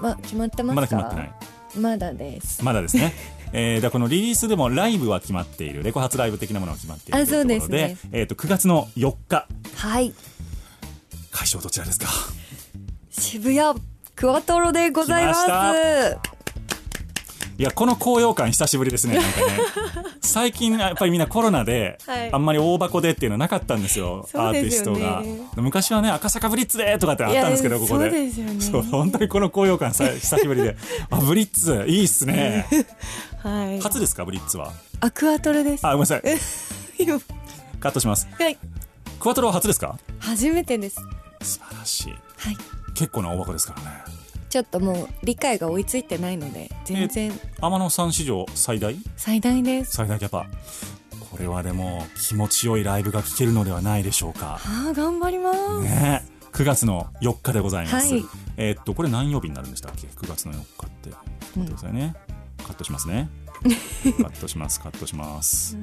[0.00, 0.74] ま決まってますか？
[0.74, 1.32] まだ決まってない。
[1.78, 2.64] まだです。
[2.64, 3.14] まだですね。
[3.54, 7.96] えー、だこのリリースでもライブは決まっている、レコ発ライブ的なものは決まっているあそうですね。
[8.12, 10.12] えっ、と、9月の4日、はい。
[11.30, 12.08] 会場どちらですか？
[13.10, 13.80] 渋谷
[14.14, 15.46] クワトロでございます。
[17.58, 19.46] いや、この高揚感久しぶりですね、なんかね。
[20.38, 25.22] 最近、やっぱりみんなコロナで、はいあんまり大箱でっていうのはなかったんですよ、アーティストが。
[25.56, 28.30] 昔はね、赤坂ブリッツでとかってあったんですけど、ここで。
[28.60, 30.76] そう本当にこの高揚感さ 久しぶりで。
[31.10, 32.66] あ、ブリッツ、いいっすね。
[33.42, 34.72] はい初ですか、ブリッツは？
[35.00, 36.22] アクアトロですあ、ごめんなさい。
[37.02, 37.18] 今
[37.80, 38.28] カットします。
[38.38, 38.56] はい
[39.18, 39.98] クワトロは初ですか？
[40.20, 41.00] 初めてです
[41.42, 42.12] 素晴らしい。
[42.36, 42.56] はい
[42.94, 44.07] 結構な大箱ですからね。
[44.48, 48.96] ちょっともう理解が追いついてないので全然天野さん史上最大？
[49.16, 50.46] 最大です最大キャパ。
[51.30, 54.58] これはでも気持ちよいライブが聴けるのではないでしょうか。
[54.64, 58.14] あー頑張ります、ね9月の4日でございます。
[58.14, 58.24] はい
[58.56, 61.10] えーっと、これ何曜日になるんでしたっけ ?9 月の4日って。
[61.10, 62.14] 待ってくださいね。
[62.66, 63.28] カットしますね。
[63.62, 65.76] カットします、カットします。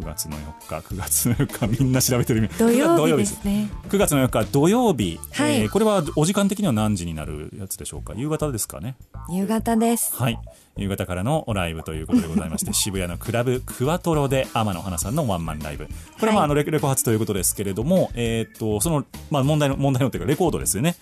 [0.00, 2.48] 9月の4日、9月の4日、 みんな調べてる。
[2.58, 3.68] 土曜土日ですね。
[3.88, 5.60] 9月の4日土曜日、はい。
[5.62, 8.14] えーこれはお時間的には何時になるやつでしょうか？
[8.16, 8.96] 夕方ですかね？
[9.30, 10.14] 夕方です。
[10.16, 10.38] はい。
[10.76, 15.86] 夕方からのライブということでございまして 渋谷のクラブクワトロで天野花さんのワンマンライブ。
[16.18, 20.96] これはまあのレレコ発ということですけれども、えーっとその、まあ、問題の問題のというかレコードですよね。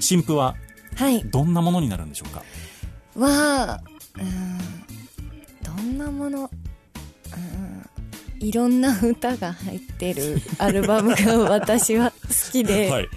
[0.00, 0.54] 新譜は
[0.96, 1.22] はい。
[1.24, 2.42] どんなものになるんでしょうか？
[3.18, 3.80] は
[4.18, 4.58] うん
[5.62, 6.59] どんなものうん
[8.40, 12.16] いろんな歌が入ってるアルバムが私は好
[12.52, 13.08] きで、 はい。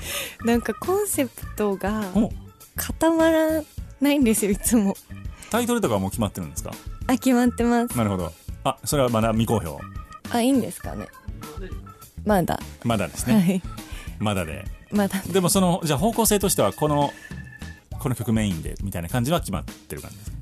[0.46, 2.32] なんかコンセプトがお。
[2.76, 3.62] 固まら
[4.02, 4.96] ないんですよいつも。
[5.50, 6.72] タイトルとかはもう決まってるんですか？
[7.08, 7.98] あ決まってます。
[7.98, 8.32] なるほど。
[8.64, 9.84] あそれはまだ未公表。
[10.32, 11.08] あいいんですかね。
[12.26, 13.62] まだ、まだですね、はい。
[14.20, 14.66] まだで。
[14.92, 15.22] まだ。
[15.32, 17.14] でもそのじゃあ方向性としてはこの
[18.00, 20.38] この曲メインでみたいな感じは決まってる感じですか？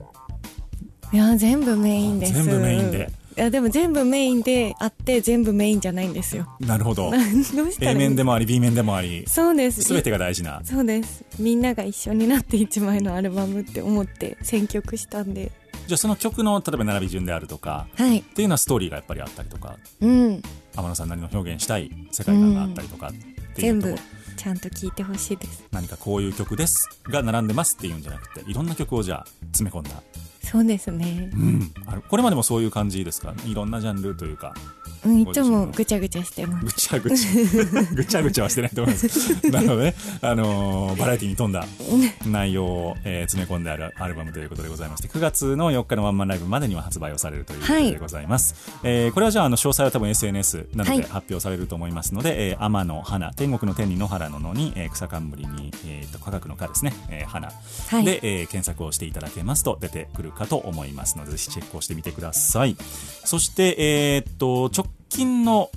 [1.11, 2.33] いや全部メインです。
[2.33, 6.47] 全部メインでやでも全部メインであって全部メインじゃないんですよ。
[6.59, 7.11] なるほど。
[7.55, 9.23] どうしたらい A い面でもあり B 面でもあり。
[9.27, 9.81] そうです。
[9.81, 10.61] 全てが大事な。
[10.63, 11.23] そうです。
[11.39, 15.51] みんなが一緒になって一枚のアルバムって思って選曲したんで。
[15.87, 18.19] じゃあその曲の例えば並び順であるとかはい。
[18.19, 20.41] っていうのはストーリーがやっぱりあったりとかうん。
[20.75, 23.11] 天野さんなりの表現したい世界観があったりとかっ
[23.55, 23.95] ていうとこ全部
[24.37, 25.63] ちゃんと聴いてほしいです。
[25.71, 30.01] 何かこういう曲ですが並んでますっていうんじゃなくていろんな曲をじゃあ詰め込んだ、
[30.51, 31.29] そうですね。
[31.33, 31.71] うん、
[32.09, 34.53] これまでもそういう感じですかいろんなジャンルというか。
[35.05, 36.65] うんいつもぐちゃぐちゃしてます。
[36.65, 37.83] ぐちゃぐちゃ。
[37.95, 39.07] ぐちゃぐちゃはしてないと思います。
[39.51, 41.65] なので、あのーバラエティに富んだ
[42.25, 51.01] 内容を、えー詰め込んであるアルバムということでございまして9月の4日のワンマンライブまでには発売をされるということでございます、えーこれはじゃああの詳細は多分 SNS などはい。
[51.01, 57.51] で発表されると思いますので、えー天の花天国の天に野原の野に、えー草冠に、えーと科学の科ですね、えー花。
[57.87, 58.05] はい。
[58.05, 62.75] で、えー検索をしていただけますと出てくるかと思いますのでぜひチェックをしてみてください。
[63.23, 65.69] そして、えーっと直近の、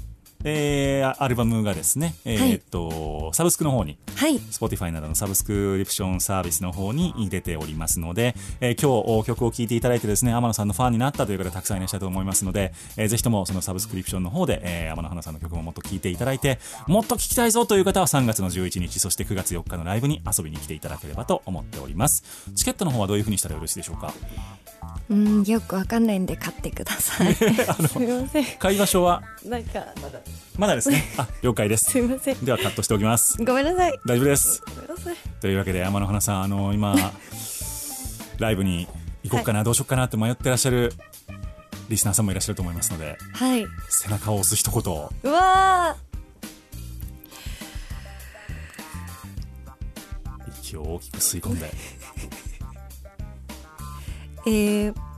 [0.44, 4.36] えーアルバムがですね、えーっとサブスクの方にはい。
[4.38, 22.22] Spotify などのサブスクリプションサービスの方に出ておりますので、えー今日曲を聴いていただいてですね、天野さんのファンになったという方たくさんいらっしゃると思いますので、えーぜひともそのサブスクリプションの方で、えー天野花さんの曲ももっと聴いていただいて、もっと聴きたいぞという方は3月の11日、そして9月4日のライブに遊びに来ていただければと思っております。
[22.54, 24.12] チケットの方はどういうふうにしたらよろしいでしょうか？
[25.10, 27.34] うんよくわかんないんで買ってください。
[27.36, 28.44] すいません。
[28.58, 29.22] 買い場所は？
[29.44, 29.80] なんか
[30.58, 31.04] まだですね。
[31.18, 31.98] あ、了解ですす。
[31.98, 33.36] いませんではカットしておきます。
[33.42, 34.62] ごめんなさい大丈夫です。
[34.66, 36.94] ごめんなさいというわけで天野花さんあの今
[38.38, 38.86] ライブに
[39.22, 40.92] 行こうかな、どうしようかなって迷ってらっしゃる
[41.88, 45.96] リスナーさんもいらっしゃると思いますのではい背中を押す一言をうわ
[50.60, 51.70] 息を大きく吸い込んでー
[54.86, 55.13] えー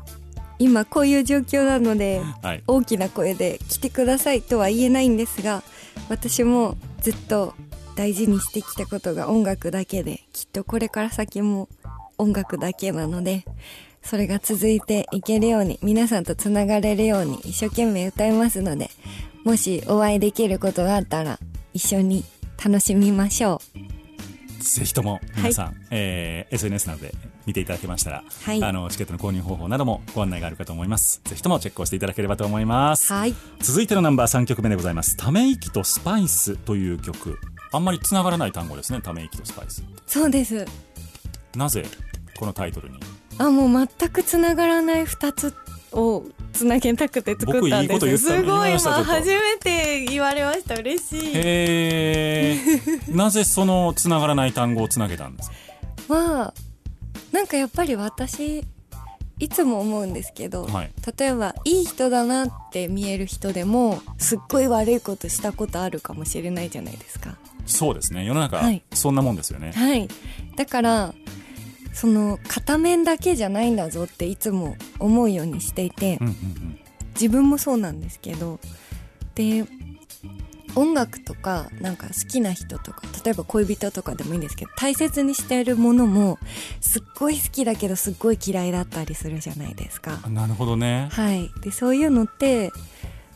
[0.58, 2.62] 今こういう状況なのではい。
[2.66, 5.62] 大きな声で来てくださいとは言えないんですが
[6.08, 7.54] 私もずっと
[7.94, 11.68] 大事にしてきたことが音楽だけできっとこれから先も
[12.18, 13.44] 音楽だけなので
[14.02, 18.90] それが続いていけるように皆さんとつながれるように一生懸命歌いますので
[19.44, 21.38] もしお会いできることがあったら
[21.72, 22.24] 一緒に
[22.62, 23.60] 楽しみましょ
[24.60, 27.14] ぜひとも皆さん、えー SNS などで
[27.44, 28.62] 見ていただけましたら、はい。
[28.62, 31.20] あのチケットの購入方法などもご案内があるかと思います。
[31.24, 33.12] ぜひともチェックをしていただければと思います。
[33.12, 33.34] うはい。
[33.60, 37.38] 続いてのナンバー3曲目でございます「ため息とスパイス」という曲。
[37.72, 39.00] あんまりつながらない単語ですね。
[39.00, 40.64] ため息とスパイスそうです。
[41.54, 41.84] なぜ
[42.38, 42.98] このタイトルに？
[43.38, 45.52] あもう全くつながらない2つ
[45.96, 48.18] をつなげたくて作ったんです。
[48.18, 51.16] すごい今初めて言われました嬉し
[53.08, 53.12] い。
[53.16, 55.50] なぜそのつながらない単語をつなげたんです
[56.08, 56.14] か？
[56.14, 56.54] は
[57.32, 58.64] なんかやっぱり私
[59.38, 60.90] いつも思うんですけど、はい。
[61.18, 67.36] 例えばいい人だなって見える人でもすっごい悪いことしたことあるかもしれないじゃないですか。
[67.66, 68.24] そうですね。
[68.24, 68.82] 世の中、はい。
[68.94, 69.72] そんなもんですよね。
[69.74, 70.08] はい。
[70.56, 71.14] だから
[71.96, 76.78] その片面だけじゃないんだぞっていつも思うようにしていて、うんうんうん。
[77.14, 78.60] 自分もそうなんですけど
[79.34, 79.64] で
[80.74, 86.38] 音楽とかなんか好きな人とか例えば恋人とかでもいいんですけど大切にしているものも
[86.82, 90.20] すっごい好きだけどすっごい嫌いだったりするじゃないですか。
[90.22, 91.08] あなるほどね。
[91.10, 91.50] はい。
[91.62, 92.72] でそういうのって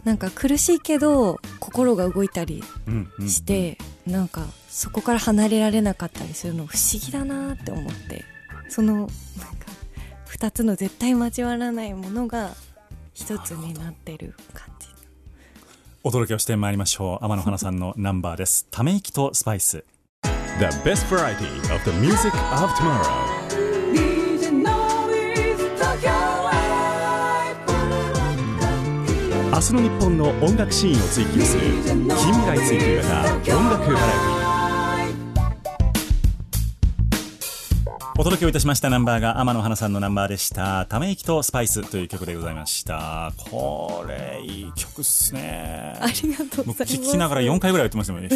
[0.04, 3.28] なんか苦しいけど心が動いたりうんうん。
[3.30, 8.24] して、なんかそこから離れられなかったりするの不思議だなって思って
[8.70, 9.12] そのなんか
[10.32, 12.54] 2つの絶対交わらないものが
[13.12, 14.86] 一つになってる感じ。
[16.02, 17.24] お届けをしてまいりましょう。
[17.24, 18.66] 天野花さんの ナンバーです。
[18.70, 19.84] ため息とスパイス。
[20.58, 23.40] The best variety of the music of tomorrow.
[29.52, 34.39] 明日の日本の音楽シーンを追求する近未来追求型音楽バラエティ
[38.20, 43.32] お届けをいたしましたナンバーが天野花さんのナンバーでした「ため息とスパイス」という曲でございました。
[43.50, 45.96] これいい曲っすね。
[45.98, 47.10] ありがとうご僕ざいます。
[47.10, 48.28] 聞きながら4回ぐらい言ってましたもんね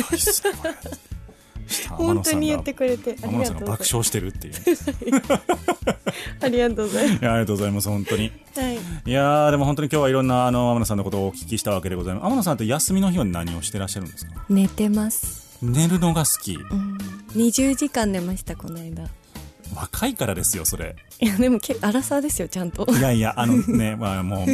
[1.90, 4.55] 本当に言ってくれてあ天野さんが爆笑してるっていう。
[6.40, 7.88] ありがとうございまいやありがとうございます。
[7.90, 8.33] 本当に。
[8.55, 8.77] すはい。
[8.77, 8.79] い
[9.12, 12.24] やーでも本当に今日はいろんなあの天野さんのことをお聞きしたわけでございます。
[12.24, 14.47] 天野さんって休みの日は何をしてらっしゃるんですか？
[14.49, 15.59] 寝てます。
[15.61, 16.55] 寝るのが好き。
[16.55, 16.97] うん。
[17.37, 19.11] 20時間寝ましたこの間
[19.75, 20.97] 若いからですよそれ。
[21.21, 22.87] いやでもけアラサーですよちゃんと。
[22.91, 24.47] いやいやあの ね、まあ、も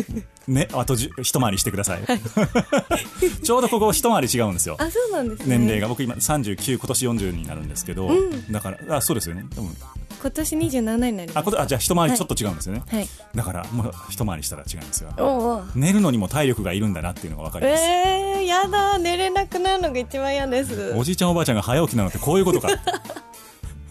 [0.48, 2.02] うねあとじゅ一回りしてください。
[3.42, 4.76] ちょうどここ一回り違うんですよ。
[4.78, 5.58] あそうなんですね。
[5.58, 8.52] 年齢が僕今39今年40になるんですけど、うん。
[8.52, 9.44] だからあそうですよね。
[9.54, 9.74] 多分
[10.20, 11.38] 今年27になります。
[11.38, 13.08] あこあじゃあ一回りちょっと違うんですよね、はい。
[13.34, 15.10] だからもう一回りしたら違うんですよ。
[15.18, 20.94] おお寝るのにも体力がいるんだなっていうのが分かります、えー、やだ寝れなくなるのが一番嫌です。
[20.96, 22.68] おじいちゃんおばあちゃんが早起きなのってこういうことか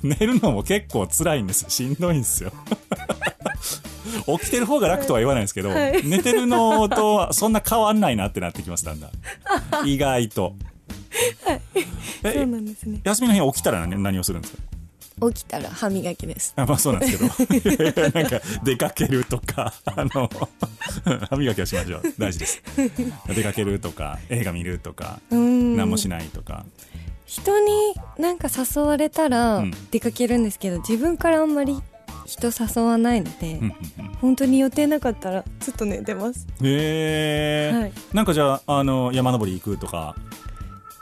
[0.04, 2.52] 寝るのも結構辛いんですしんどいんですよ。
[4.39, 6.06] 起きてる方が楽とは言わないんですけど、はい。
[6.06, 9.88] 寝てるのとはそんな変わんないなってなってきますだんだん。
[9.88, 10.56] 意外と、
[12.24, 13.02] えそうなんですね。
[13.04, 14.64] 休みの日起きたら何何をするんですか？
[15.34, 16.54] 起きたら歯磨きです。
[16.56, 18.02] あまあそうなんですけど。
[18.14, 20.30] なんか出かけるとかあの
[21.30, 22.04] 歯磨きはしましょう。
[22.18, 22.62] 大事です。
[23.28, 26.66] 出かけるとか映画見るとか何もしないとか
[27.30, 29.72] 人になんか誘われたらうん。
[29.92, 31.80] 出かけるんですけど、自分からあんまり
[32.26, 34.14] 人誘わないので、うんうんうん。
[34.16, 36.48] 本当に予定なかったらずっと寝てます。
[36.64, 37.94] へえ、はい。
[38.14, 40.16] なんかじゃああの山登り行くとか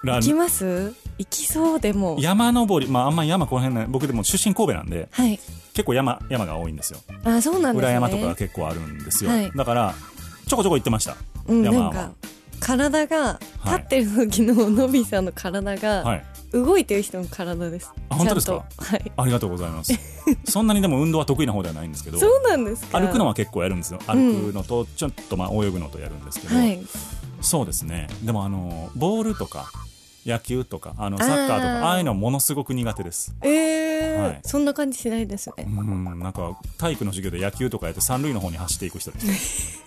[0.04, 0.94] ラ行きます？
[1.18, 2.18] 行きそうでも。
[2.20, 2.92] 山登り。
[2.92, 3.86] まああんまり山この辺ね。
[3.90, 5.40] 僕でも出身神戸なんではい。
[5.74, 7.00] 結構山山が多いんですよ。
[7.24, 7.88] あそうなんですね。
[7.88, 9.52] 裏山とかが結構あるんですよ、はい。
[9.56, 9.96] だから
[10.46, 11.16] ちょこちょこ行ってました。
[11.48, 11.94] うん、山は。
[11.94, 12.16] なんか
[12.60, 13.70] 体がはい。
[13.70, 16.26] 立ってる時ののびさんの体がはい。
[16.54, 18.64] 動いてる人の体です、あ本当ですか？
[18.78, 19.12] はい。
[19.18, 19.92] ありがとうございます。
[20.48, 23.00] そんなにでも運動は得意な方ではないんですけどそうなんですか？
[23.02, 24.00] 歩くのは結構やるんですよ。
[24.08, 24.14] 歩
[24.52, 26.80] くのとちょっとまあ泳ぐのとやるんですけど、はい。
[27.42, 28.08] そうですね。
[28.24, 29.70] でもあのボールとか
[30.26, 33.36] 野球とかあのサッカーとかああいうのものすごく苦手です。
[33.42, 34.40] えーはい。
[34.46, 35.66] そんな感じしないですね。
[35.68, 39.82] うんなんか体育の授業で野球とかやって三塁の方に走っていく人です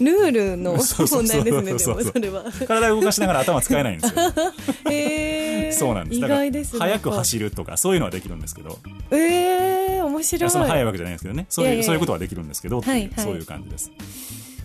[0.00, 2.44] ルールの 問題ですねでもそれは。
[2.66, 4.20] 体動かしながら頭使えないんですよ。
[4.90, 6.18] えー、そうなんです。
[6.18, 8.78] 意だから外ですね速く走るとかそういうのはできるんですけど。
[9.10, 10.42] えー、面い白い。
[10.42, 11.46] やその速いわけじゃないんですけどね。
[11.48, 13.10] そういうそういうことはできるんですけどはい。
[13.16, 13.90] そういう感じです。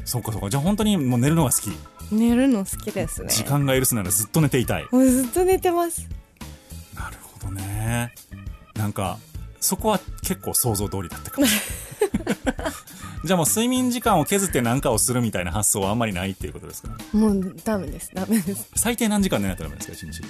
[0.05, 0.49] そっかそっか。
[0.49, 1.71] じゃあ本当にもう寝るのが好き。
[2.11, 3.29] 寝るの好きですね。
[3.29, 4.87] 時間が許すならずっと寝ていたい。
[4.91, 6.07] もうずっと寝てます。
[6.95, 8.13] なるほどね。
[8.75, 9.17] なんか
[9.63, 11.47] そこは結構想像通りだったかも。
[11.47, 11.57] しれ
[12.07, 12.73] ない
[13.25, 16.89] じゃあもう睡眠時間を削って何かをするみたいな発想はあんまりないっていうことですか？
[17.13, 18.69] もうダメですダメです。
[18.75, 20.21] 最低何時間寝ないとダメですか1日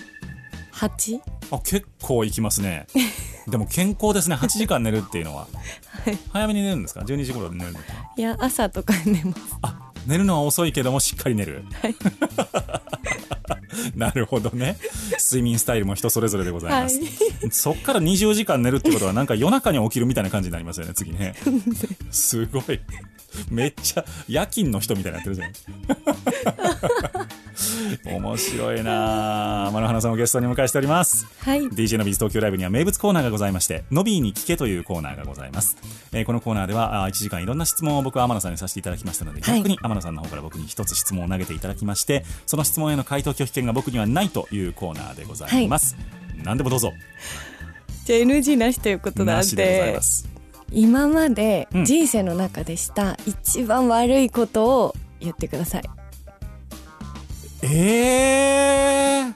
[0.74, 1.20] 8?
[1.52, 2.86] あ結構いきますね。
[3.50, 4.36] でも健康ですね。
[4.36, 5.48] 8時間寝るっていうのは、
[6.32, 7.94] 早めに寝るんですか？12時頃で寝るのかな？
[8.16, 9.40] いや朝とか寝ます。
[9.64, 11.64] あ寝るのは遅いけどもしっかり寝る、
[13.96, 14.78] なるほどね。
[15.20, 17.08] 睡眠スタイルも人それぞれでございます、はい。
[17.52, 21.36] そっから20時間寝るってことはなんか夜中に起きるみたいな感じになりますよね次ね。
[22.12, 22.80] すごい
[23.50, 25.54] めっちゃ夜勤の人みたいになってるじゃん
[28.06, 35.78] 面白いなあマノハナさんをゲストにお迎えしておりますはい DJ のビーズ東京ライブには名物コーナーがございまして、のびーに聞けというコーナーがございます。
[36.12, 45.96] えーこのコーナーでは、あ1時間いろんな質問を僕は天野さんにさせていただきましたので、はい逆に天野さんの方から僕に一つ質問を投げていただきまして、その質問への回答拒否権が僕にはないというコーナーでございます。
[46.44, 46.94] 何でもどうぞ。
[48.06, 50.33] じゃあ NG なしということなんなしでございでます。
[50.72, 51.86] 今までうん。
[51.86, 55.84] 人生の中でした一番悪いことを言ってください。
[57.64, 59.34] え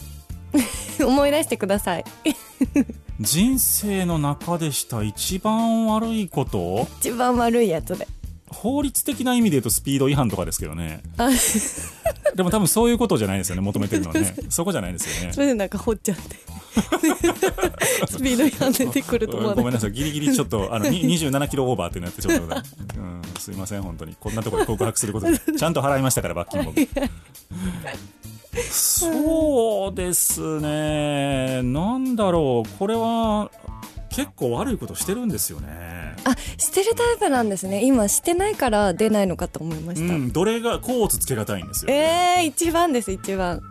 [0.99, 2.05] ー、 思い出してください。
[3.19, 6.87] 人生の中でした一番悪いこと？
[6.99, 8.07] 一番悪いやつで。
[8.49, 11.01] 法律的な意味で言うとスピード違反とかですけどね。
[11.17, 11.29] あ。
[12.35, 14.35] でも多分そういうことじゃないですよね、求めてるのはね。
[14.49, 15.33] そこじゃないですよね。
[15.33, 15.41] そ。
[15.41, 16.35] れでなんか掘っちゃって
[18.07, 24.15] スピード違反出てくると思わなかっごめんなさい、ギリギリちょっと、あの、に27キロオーバーってなってちょっと、 うん、すいません、本当に。
[24.19, 26.87] こんなところで告白することで、ちゃんと払いましたから、罰金僕。
[28.71, 33.51] そうですね、なんだろう、これは、
[34.09, 36.15] 結構悪いことしてるんですよね。
[36.23, 37.83] たあしてるタイプなんですね。
[37.85, 41.91] 今してないから出ないのかと思いました、うん、どれが、コーツつけがたいんですよ。
[41.91, 43.61] えー、一番です一番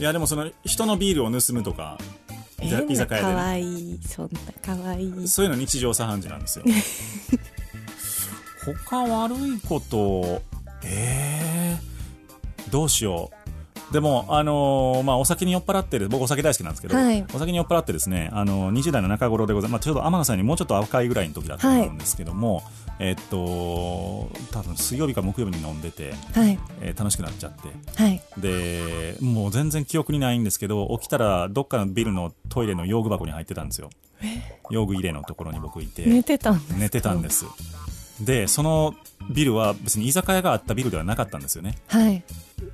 [0.00, 1.98] いや、でもその、人のビールを盗むとか、
[2.62, 6.64] 居酒屋でねかわいいそんなかわいいそういうの日常茶飯事なんですよ。
[8.88, 10.42] 他悪いこと、
[10.82, 13.39] えー、どうしよう。
[13.92, 17.24] でも、あのーまあ、お酒に酔っ払ってる、僕お酒大好きなんですけど、はい。
[17.34, 19.72] お酒に酔っ払ってですね、あのー20代の中頃でございます。
[19.72, 22.62] まあ、ちょうど天野さんにもうちょっと若いぐらいの時だったと思うんですけども、
[23.00, 26.58] えっと、多分水曜日か木曜日に飲んでて、はい。
[26.80, 27.68] えー楽しくなっちゃって、
[28.02, 28.22] はい。
[28.38, 33.90] で、もう全然記憶にないんですけど、起きたらどっかのビルのトイレの用具箱に入ってたんですよ。
[34.70, 36.04] 用具入れのところに僕いて。
[36.06, 37.46] 寝てたんです寝てたんです。
[38.20, 38.94] でその
[39.30, 41.76] ビルは別に居酒屋があったビルではなかったんですよね。
[41.86, 42.22] はい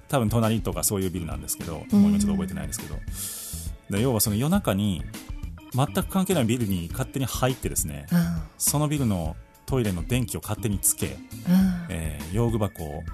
[0.08, 2.96] 多分隣とかそういうビルなんですけど、うんもう今ちょっと覚えてないですけど。
[3.90, 5.04] で要はその夜中に
[5.72, 11.16] 全く関係ないビルに勝手に入ってですねあそのビルのトイレの電気を勝手につけ、
[11.48, 13.04] あえー用具箱を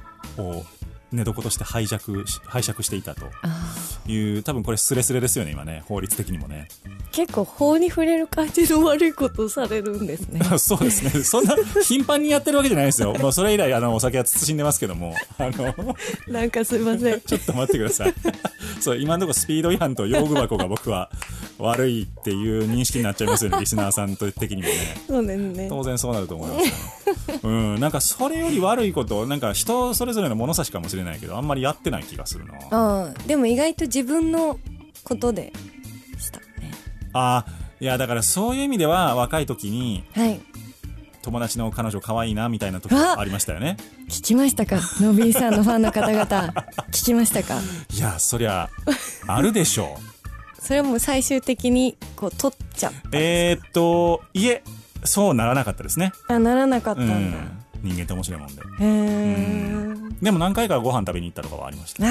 [1.13, 3.27] 寝床として拝借し拝借していたと。
[3.43, 3.49] あ
[4.13, 5.83] いいう多分これスレスレですよね今ね。
[5.87, 6.69] 法律的にもね。
[7.11, 10.41] 結構法に触れる感じの悪いことをされるんですね。
[10.59, 11.25] そうですね。
[11.25, 13.15] そんな頻繁にやってるわけじゃないですよ。
[13.21, 15.15] もうそれ以来あのお酒は慎んでますけども。
[15.39, 15.97] あの
[16.29, 17.21] なんかすいません。
[17.21, 18.15] ちょっと待ってください。
[18.81, 21.11] そう今のところスピード違反と用具箱が僕は
[21.63, 24.75] 悪いっていう認識になっちゃいますよね リスナーさんと的にもね。
[25.07, 25.67] そうですね。
[25.69, 26.67] 当然そうなると思います。
[26.67, 32.55] よ、うん、なんかそれより悪いことなんか人それぞれの物差しかもしれないけどあんまりやってない気がするな。
[32.71, 34.59] ああでも意外と自分の
[35.05, 35.53] ことで
[36.19, 36.47] したね。
[37.13, 40.41] あーいやだからそういう意味では若い時にはい。
[41.23, 43.77] 友達の彼女可愛いなみたいな時あありましたよね。
[44.09, 44.81] 聞きましたか？
[45.01, 46.25] のびーさんのファンの方々。
[46.91, 47.61] 聞きましたか？
[47.95, 48.69] いやそりゃ
[49.29, 50.12] あるでしょう
[50.63, 54.63] それも最終的にこう取っちゃうえー、っといえ
[55.05, 56.13] そうならなかったですね。
[56.29, 57.65] あならなかったうんだ、ん。
[57.83, 58.63] 人間って面白いもんで。
[58.63, 62.03] へえでも何回かご飯食べに行ったとかはありました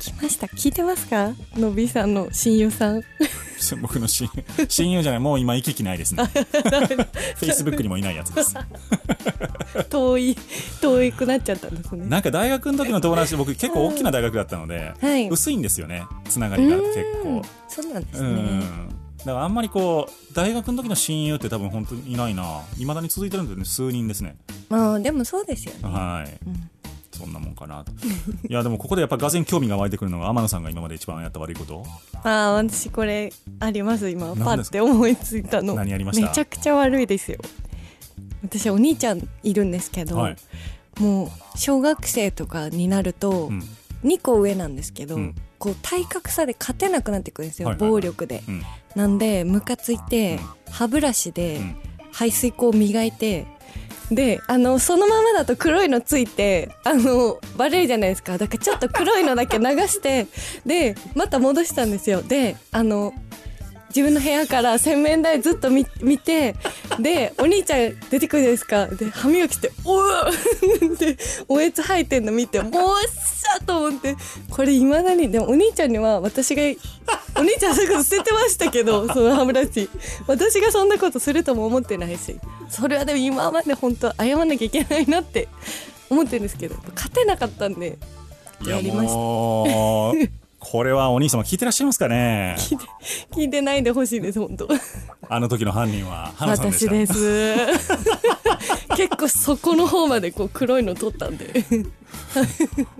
[0.00, 0.46] きました。
[0.48, 1.32] 聞いてますか？
[1.54, 3.02] のびーさんの親友さん。
[3.82, 4.28] 僕の親
[4.68, 6.24] 親友じゃないもう今行き来ないですね。
[6.24, 8.54] フェイスブックにもいないやつです。
[9.90, 10.36] 遠い
[10.80, 12.06] 遠くなっちゃったんですね。
[12.06, 15.28] なんか大学の時の友達僕結構大きな大学だったので、はい。
[15.28, 16.04] 薄いんですよね。
[16.28, 17.42] つながりが結構。
[17.68, 18.60] そうなんですうねん。
[19.18, 22.62] だからあんまりこう大学の時の親友って多分本当にいないな。
[22.78, 24.36] いまだに続いてるんで、ね、数人ですね。
[24.70, 25.78] まあでもそうですよね。
[25.82, 26.79] はい、
[27.20, 27.92] そんなもんかなと。
[28.48, 31.84] いやでもここでやっぱがぜん興味が湧いてくるのが天野さんが今まで一番やった悪いこと？
[32.24, 34.28] ああ私これあります今。
[34.28, 35.74] パッて思いついたの。
[35.74, 36.28] 何やりました？
[36.28, 37.38] めちゃくちゃ悪いですよ。
[38.42, 40.36] 私お兄ちゃんいるんですけど、はい。
[40.98, 43.62] もう小学生とかになると、うん。
[44.02, 45.34] 2個上なんですけど、うん。
[45.58, 47.90] こう体格差で勝てなくなってくるんですよ、はいはいはい。
[47.90, 48.62] 暴力で、うん。
[48.96, 50.40] なんでムカついて、
[50.70, 51.76] 歯ブラシでうん。
[52.12, 53.46] 排水口を磨いて
[54.10, 58.38] であのそのままだと黒いのついてあのバレるじゃないですか。
[58.38, 60.26] だからちょっと黒いのだけ流して
[60.66, 62.22] でまた戻したんですよ。
[62.22, 63.12] であの
[63.90, 66.54] 自分の部屋から洗面台ずっと見見て
[66.98, 68.86] でお兄ちゃん出てくるじゃないですか。
[68.86, 70.04] で歯磨きして「おう!
[70.96, 71.16] 」で
[71.48, 72.70] おえつ吐いてんの見てもうっ
[73.08, 74.16] しゃと思って。
[74.50, 76.62] これいまだにでもお兄ちゃんには私が
[77.36, 79.88] お兄ちゃんそういうこと捨ててましたけど その歯ブラシ。
[80.26, 82.38] 私がそんなことするとも思ってないし。
[82.68, 85.48] それはでも今まで本当謝らなきゃいけないなって
[86.08, 87.98] 思ってるんですけど勝てなかったんで
[88.64, 92.54] いややりましたこれはお兄様聞いてらっしゃいますかね？
[93.32, 94.68] 聞いてないでほしいです本当。
[95.28, 96.94] あの時の犯人は花さんでした。
[96.94, 97.66] 私です。
[98.96, 101.64] 結構そこの方までこう黒いの取ったんで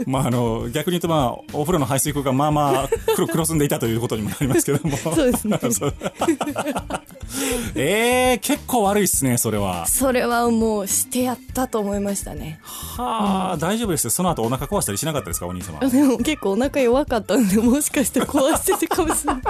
[0.06, 4.96] まああの逆に言うとまあお風呂の排水口がまあまあ黒 黒ずんでいたということにもなりますけども。
[4.96, 5.58] そうですね。
[7.74, 9.86] えー、結構悪いっすねそれは。
[9.86, 12.60] それはもうしてやったと思いましたね。
[12.62, 14.10] はあ、大丈夫ですよ。
[14.10, 19.42] その後お腹壊したりしなかったですかお兄様でも結構お腹弱かったんでもしかして壊しててかもしれない。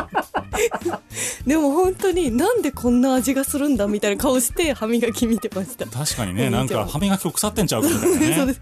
[1.47, 5.87] でも本当になんでこんな味がするんだみたいな顔して歯磨き見てました。
[5.87, 8.55] 確かにねなんんか歯磨き粉腐ってんちゃうかみたいなね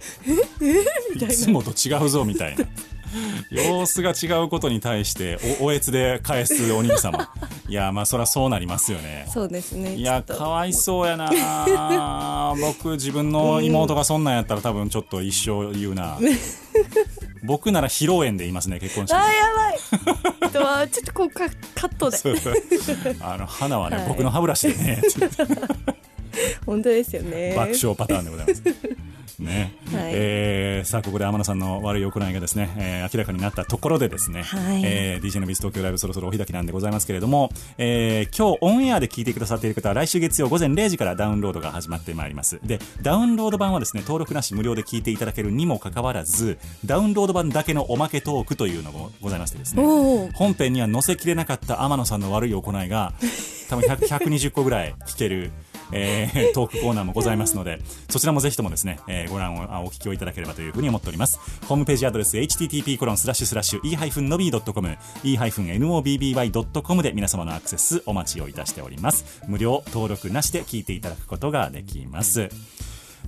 [1.39, 2.64] つもと違うぞみたいな。
[3.51, 7.30] 様子が違うことに対しておおえつで返すお兄様。
[7.68, 9.26] いやまあそりゃそうなりますよね。
[9.32, 9.95] そうですね。
[9.95, 12.55] いやかわいそうやな。
[12.61, 16.18] 僕自分の妹がそんなんやったら多分ちょっと一生言うな。
[17.45, 19.14] 僕なら披露宴で言いますね結婚式。
[19.14, 20.89] あーやばい。
[20.89, 22.18] とちょっとこうカカットで。
[23.20, 24.09] あの花はね、はい。
[24.09, 25.03] 僕の歯ブラシでね。
[26.66, 27.55] 本当ですよね。
[27.57, 28.62] 爆笑パターンでございます。
[29.43, 29.74] ね。
[29.93, 30.11] はい。
[30.12, 34.82] えーさあここで天野さんの悪い行いがですね、えー明らかになったところでですね、はい。
[34.84, 42.61] えー DJ のビス東京ライブそろそろお開きなんでございますけれども、えー今日オンエアで聞いてくださっている方は来週月曜午前0時からダウンロードが始まってまいります。
[42.62, 53.12] でダウンロード版はですね登録なし無料で聞いていただけるにもかかわらずダウンロード版だけのおまけトークというのがございましてですね本編には載せきれなかった天野さんの悪い行いが
[53.68, 55.51] 多分100 120個ぐらい聞ける、
[55.93, 61.39] えートークコーナーもございますのでそちらもぜひともですね、えーご覧をあお聞きをいただければというふうに思っております。
[61.66, 69.43] ホームページアドレス http コロンスラッシュスラッシュ e-nobby.com e-nobby.com で皆様のアクセスお待ちをいたしております。
[69.47, 72.49] 無料登録なしで聞いていただくことができます。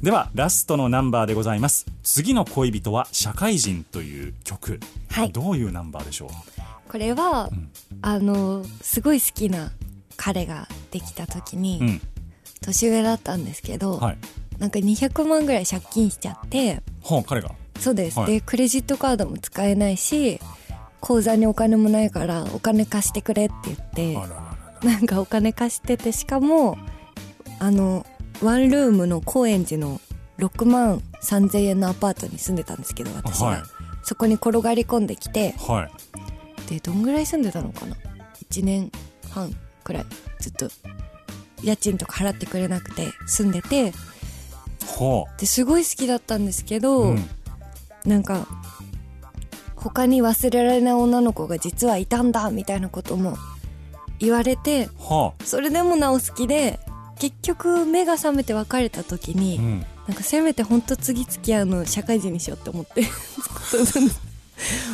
[0.03, 1.87] ではラストのナンバーでございます。
[2.03, 4.81] 次の恋人は社会人という曲、
[5.11, 5.33] はい。
[5.33, 6.31] どういうナンバーでしょう？
[6.91, 7.71] これは、ん。
[8.01, 9.73] あのすごい好きな
[10.17, 12.01] 彼ができた時に、うん
[12.63, 14.19] 年上だったんですけど、はい。
[14.59, 17.51] なんか200万ぐらい借金しちゃってはあ彼が？
[17.79, 18.33] そうです、はい。
[18.33, 20.39] でクレジットカードも使えないし
[21.01, 24.43] 口座にお金もないからお金貸してくれって言ってあららら
[24.83, 26.77] らなんかお金貸しててしかも
[27.59, 28.05] あの
[28.43, 29.99] ワンルームの高円寺の
[30.39, 33.63] 6万3000円のアパートに住んでたんですけど私は、はい。
[34.03, 35.89] そこに転がり込んできては
[36.67, 36.69] い。
[36.69, 37.97] でどんぐらい住んでたのかな
[38.51, 38.93] ？1年
[39.31, 39.51] 半
[39.83, 40.07] くらい
[40.39, 40.69] ずっと
[41.63, 43.93] 家賃とか払ってくれなくて住んでて。
[44.87, 47.29] ほですごい好きだったんですけう、ど、うん、
[48.05, 48.47] なんか
[49.77, 53.37] 他に忘れられない女の子が実はいたんだみたいなことも
[54.19, 56.81] 言われてはそれでもなお好きで
[57.19, 63.05] 結局目が覚めて別れた時に、あ、うん、なんかせめて本当次付き合うの社会人にしようって思って。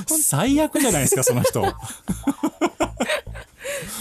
[0.07, 1.63] 最悪じゃないですかその人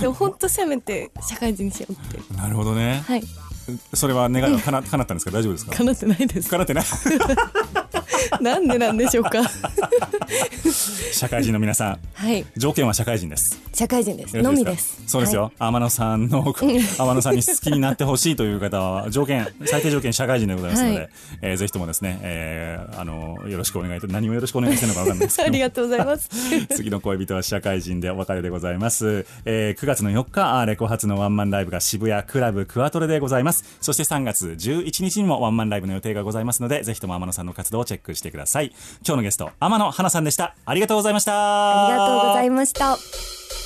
[0.02, 2.34] でも本当せめて社会人にしようって。
[2.36, 3.04] なるほどね。
[3.08, 3.24] はい。
[3.94, 5.32] それは願いがかな叶ったんですか？
[5.32, 5.76] 大丈夫ですか？
[5.76, 6.50] 叶ってないです。
[6.50, 6.84] 叶ってない
[8.42, 9.42] なんでなんでしょうか？
[11.12, 12.00] 社会人の皆さん。
[12.14, 12.46] はい。
[12.58, 13.60] 条件は社会人です。
[13.74, 14.38] 社会人です。
[14.42, 15.02] のみです。
[15.08, 21.10] そうですよ、天野さんの 天野さんに好きになってほしいという方は条件最低条件社会人でございますので、はい。
[21.42, 25.48] えーぜひともですね、えーあのよろしくお願いと何をよろしくお願いしてるのかわかんないですけど。
[25.48, 26.30] ありがとうございます。
[26.76, 33.64] 次の恋人は社会人でお別れでございます、えー9月の4日レコ発のワンマンライブが渋谷クラブクアトレでございます。
[33.82, 38.74] そして3月11日にもワンマンライブの予定がございますのでぜひとも天野さんの活動をチェックしてください。
[39.06, 40.56] 今日のゲスト天野花さんでした。
[40.66, 41.88] ありがとうございました。
[41.88, 43.65] ありがとうございました。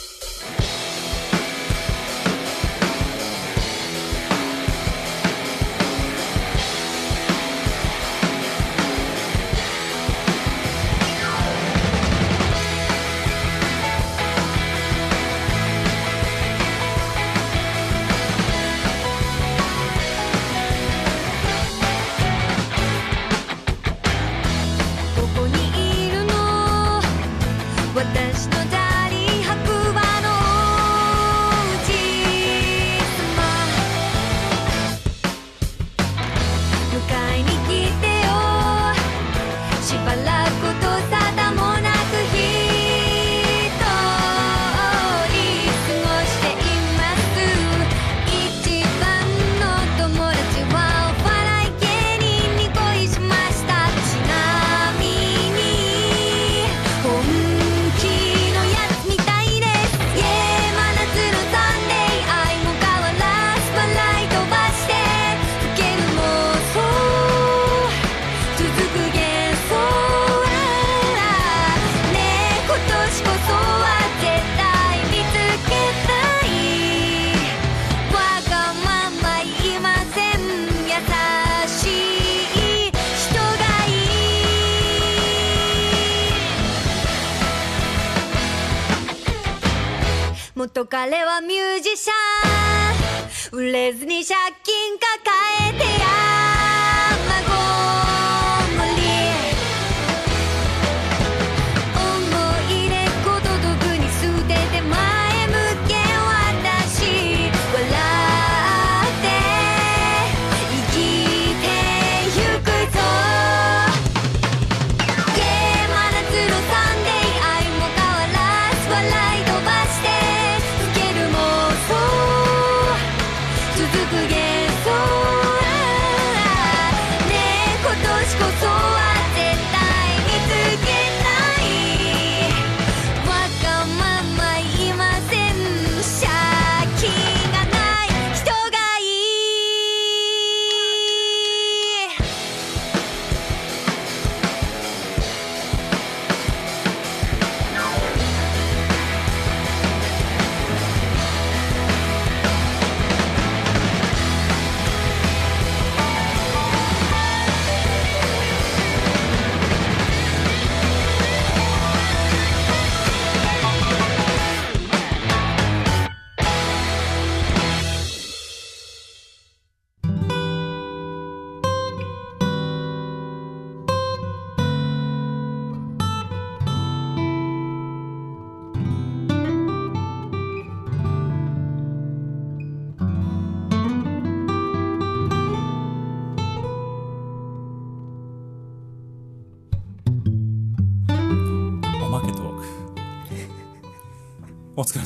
[94.34, 94.39] ャ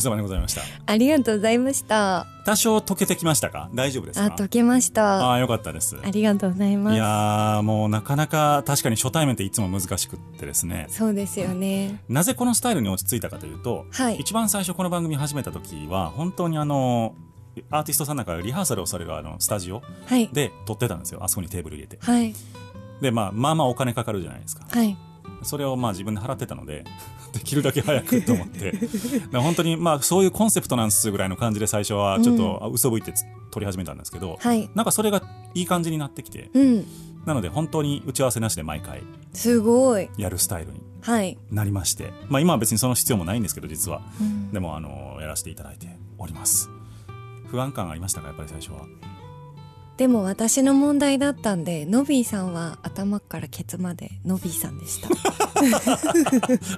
[0.03, 0.61] 様でございました。
[0.85, 2.27] ありがとうございました。
[2.45, 3.69] 多少溶けてきましたか？
[3.73, 4.25] 大丈夫ですか？
[4.25, 5.25] あ解けました。
[5.25, 5.97] ああよかったです。
[6.03, 6.95] ありがとうございます。
[6.95, 10.87] いやーもうなかなか確かに初対面っていつも難しくってですね。
[10.89, 12.01] そうですよね。
[12.09, 14.17] なぜこのスタイルに落ち着いたかというと、はい。
[14.17, 17.15] 一番最初この番組始めた時は本当にあの
[17.69, 20.27] アーティストさんなんかがリハーサルをされるあのスタジオはい。
[20.33, 21.23] で撮ってたんですよ。
[21.23, 21.97] あそこにテーブル入れて。
[22.01, 22.33] はい。
[22.99, 24.65] でまあまあまあお金かかるじゃないですか。
[24.69, 24.97] はい。
[25.43, 26.85] それをまあ自分で払ってたので
[27.33, 28.73] できるだけ早くと思って。
[29.33, 34.69] 本当にまあそういうコンセプトなんですぐらいの感じで最初はちょっと嘘吹いてつ撮り始めたんですけど、はい。
[34.73, 35.21] なんかそれが
[35.53, 36.85] いい感じになってきてうん。
[37.25, 39.01] なので本当に打ち合わせなしで毎回
[39.33, 40.09] すごい。
[40.17, 44.01] やるスタイルにはい、なりまして、まあ、今は別にその必要もないんですけど実は、
[44.53, 46.69] でもあのやらせていただいております。
[47.47, 48.27] 不安感ありましたか？
[48.27, 48.85] やっぱり最初は
[49.97, 55.09] でも私の問題だったんでノビーさんは頭からケツまでノビーさんでした。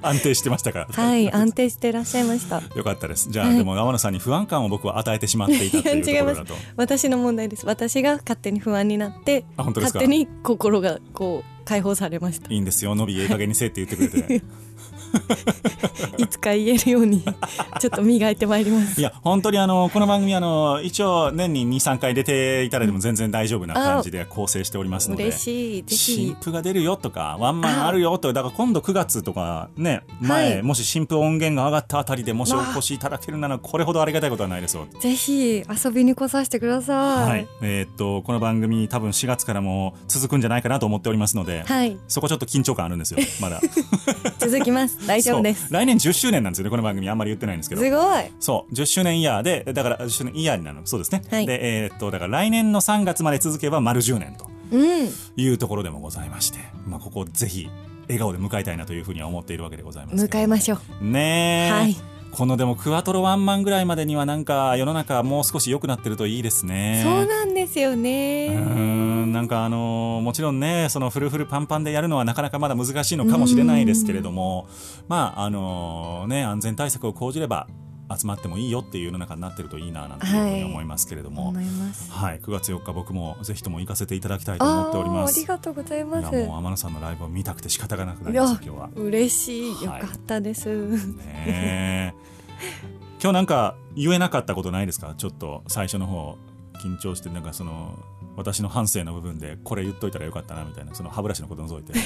[0.06, 0.86] 安定してましたから。
[0.90, 2.62] はい安定してらっしゃいました。
[2.74, 3.30] よかったです。
[3.30, 3.56] じゃあ、はい。
[3.56, 6.54] でも天野さんに不安感を僕は与えてしまっていたっていうところだと。
[6.76, 7.64] 私の問題です。
[7.64, 9.98] 私が勝手に不安になってあ本当ですか？
[10.00, 12.52] 勝手に心がこう解放されました。
[12.52, 12.94] いいんですよ。
[12.94, 14.42] のびええ加減にせえって言ってくれて
[16.18, 17.22] いつか言えるように
[17.80, 19.00] ちょっと磨いてまいります。
[19.00, 25.82] いや本当にあのこの番組あの一応年に23回出ていただいても全然大丈夫な感じで構成しておりますので嬉しい。
[25.82, 30.62] ぜ新ひ譜が出るよとかワンマンあるよとだから今度9月とかね前、はい。
[30.62, 34.86] もし新譜音源が上がったあたりでもしお越しいただけるならこれほどありがたいことはないですよ。
[35.00, 37.42] ぜひ遊びに来させてくださはい。
[37.42, 41.96] い、えーっとこの番組多分4月からも続くんじゃないかなと思っておりますので、はい。
[42.08, 43.60] そこちょっと緊張感あるんですよまだ。
[44.38, 45.72] 続きます大丈夫です。
[45.72, 47.82] 来年10周年なんですよねこの番組あんまり言ってないんですけど。
[47.82, 48.24] すごい。
[48.40, 48.74] そう。
[48.74, 51.46] 10周年イヤーでだから10周年イヤーになるそうですね、はい。
[51.46, 55.08] でえーっとだから来年の3月まで続けば丸10年とうん。
[55.36, 57.68] いうところでもございまして、まあ、ここをぜひ
[58.08, 61.04] 笑顔で迎えたいなというふうには思っているわけでございます迎えましょう。
[61.04, 61.96] ねえ、はい
[62.36, 67.00] このでもクワトロワンマンぐらいまでにはなんか世の中もう少し良くなってるといいですね。
[67.02, 68.48] そうなんですよね。
[68.48, 69.32] ん。
[69.32, 74.68] なんかあのーもちろんねそのフルフルパンパンでやるのはなかなかまだ難しいのかもしれないですけれども
[75.08, 77.68] まああのーね安全対策を講じれば
[78.14, 81.64] 集まってもいいよっていう世の中になってるといいななんていうふうに思いますけれども、思い。
[82.10, 85.40] はい、9月4日僕もぜひとも行かせていただきたいと思っております。
[85.40, 88.90] りがとうございますもう天野さんのライブを見たくて仕方がなくなりました今日は。
[88.94, 89.84] 嬉しい。
[89.84, 91.14] よはいかったです、ね
[91.46, 92.25] え
[93.22, 95.14] 今日なんか言えなかったことないですか？
[95.16, 96.36] ちょっと最初の方
[96.82, 97.98] 緊張してなんかその
[98.36, 101.92] 私の反省の部分でこれ言っといたらよかったなみたいなその歯ブラシのこと除いて。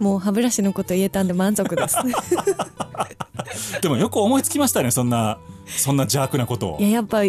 [0.00, 1.96] もう歯ブラシのこと言えたんで満足です。
[3.80, 6.78] でもよく思いつきましたねそんなそんな邪悪なことを。
[6.80, 7.20] いややっぱ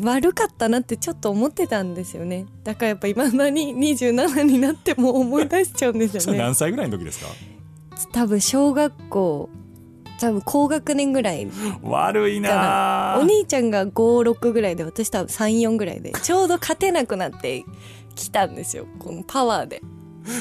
[0.00, 2.46] 悪かったなってちょっと思ってたんですよね。
[2.64, 6.38] だからやっぱ今だに27になっても思い出しちゃうんですそよね。
[6.40, 7.26] れ何歳ぐらいの時ですか？
[8.12, 9.48] 多分小学校
[10.18, 11.48] 多分高学年ぐらい
[11.82, 13.18] 悪いな。
[13.20, 17.64] お兄ちゃんが56ぐらいで私多分34ぐらいでちょうど勝てなくなって
[18.14, 18.86] きたんですよ。
[18.98, 19.82] このパワーで。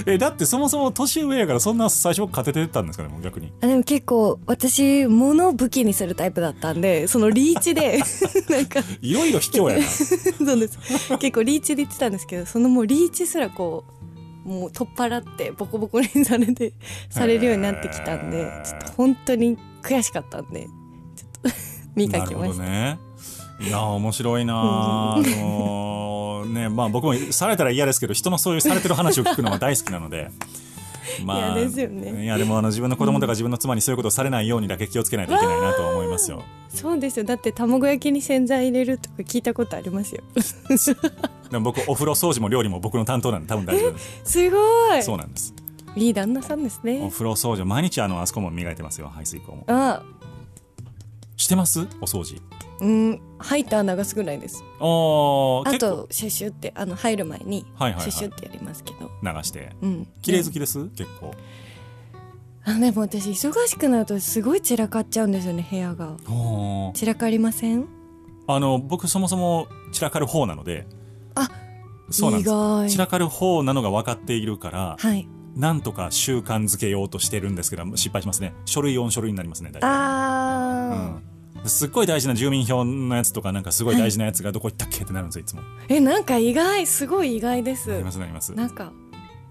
[0.06, 3.54] えだってそもそも年上やからそんな最初勝ててたんですかねもう逆に。
[3.62, 8.00] あでも結構私物を武器にするタイプだったんでそのリーチで
[8.50, 8.82] なんか。
[9.02, 9.86] いろいろ卑怯やな。
[9.88, 10.78] そうです。
[11.20, 13.97] 結構リーチで言ってたんですけどそのもうリーチすらこう
[14.48, 16.74] もう取っ払ってボコボコにされて
[17.10, 21.58] されるようになってきたんでちょっと本当に悔しかったんでちょっと
[21.96, 23.00] 磨きました、ね。
[23.60, 24.54] いやー面白いな。
[24.56, 30.32] ああのーねまあ僕もされたら嫌ですけど人のそういうされてる話を聞くのは大好きなので
[31.26, 32.24] まあ嫌ですよね。
[32.24, 36.44] いやでもあの自分の子供とか自分の妻にそういうことをされないようにだけ気をつけないといけないなと思いますよ。
[36.70, 37.26] そうですよ。
[37.26, 40.22] だって卵焼きに洗剤入れるとか聞いたことありますよ。
[41.52, 44.22] でも僕お風呂掃除も料理も僕の担当なんで多分大丈夫です。
[44.32, 45.04] すごい。
[45.04, 45.54] そうなんです。
[45.96, 49.10] いい旦那さんですおね風呂掃除毎日あのあそこも磨いてますよ。
[49.14, 49.64] 排水口も。
[49.68, 50.04] あ。
[51.38, 51.82] してます？
[52.02, 52.36] お掃除
[52.80, 54.64] うん入った穴がすぐらいです。
[54.80, 56.04] あおー結構。
[56.04, 58.12] とシュッシュってあの入る前にはいはいはい。
[58.12, 59.76] シュッシュってやりますけど、流して。
[59.82, 60.08] うん。
[60.22, 60.88] 綺麗好きです？
[60.90, 61.34] 結構。
[62.66, 66.18] あでも私忙しくなるとすごい散らかっちゃうんですよね部屋が。
[66.94, 67.88] 散らかりません？
[68.48, 70.86] あの僕そもそも散らかる方なので。
[71.36, 71.50] あ
[72.10, 72.96] そうなんです。
[72.96, 75.28] 散らかる方なのが分かっているからはい。
[75.56, 78.54] なんとか習慣づけようとしてるんですけど失敗しますね。
[78.66, 79.88] 書類4書類になりますね大体。
[79.90, 81.24] あうん、
[81.66, 85.62] すっごい大事な住民票のやつとかなんかすごい大事なやつがどこ行ったっけってなるんですよいつも。
[85.90, 87.90] ー、えなんか意外すごい意外です。
[87.90, 88.54] なりますなります。
[88.54, 88.92] なんか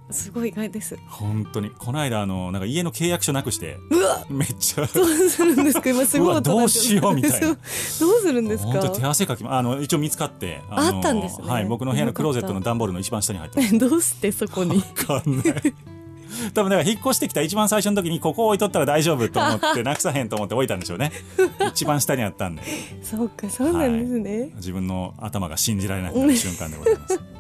[0.09, 0.97] すごい意外です。
[1.09, 1.71] 本当に。
[1.71, 4.25] この間あのなんか家の契約書なくしてうわ！
[4.31, 5.91] めっちゃどうするんですか？
[5.91, 7.49] 今すごい どうしようみたいな。
[7.49, 7.59] どう
[8.23, 8.71] するんですか？
[8.71, 11.49] 本当手汗かきあの一応見つかってのあったんですね。
[11.49, 14.77] はい僕の部屋のクローゼットの段ボールの一番下に入って どうしてそこに？
[14.77, 15.75] わかんない
[16.55, 21.13] 多分だから引っ越してきた一番最初の時にここ置いとったら大丈夫と思って なくさへんと思って置いたんでしょうね。
[21.69, 22.63] 一番下にあったんで。
[23.03, 27.21] そうかそうなんですね、自分の頭が信じられなくなる瞬間でございます。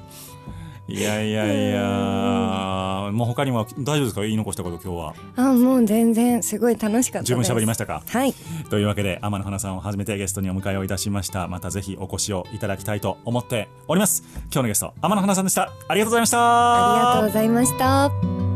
[0.88, 4.20] いやいやいやもう他にも大丈夫ですか？
[4.22, 5.14] 言い残したこと今日は。
[5.34, 7.28] あもう全然すごい楽しかったです。
[7.28, 8.03] 十分喋りましたか？
[8.09, 8.32] はい。
[8.70, 11.49] というわけで天野花さんを初めてゲストにお迎えをいたしました。
[11.49, 14.22] またぜひお越しをいただきたいと思っております。
[14.44, 15.72] 今日のゲスト天野花さんでした。
[15.88, 16.38] ありがとうございました。
[16.38, 18.55] ありがとうございました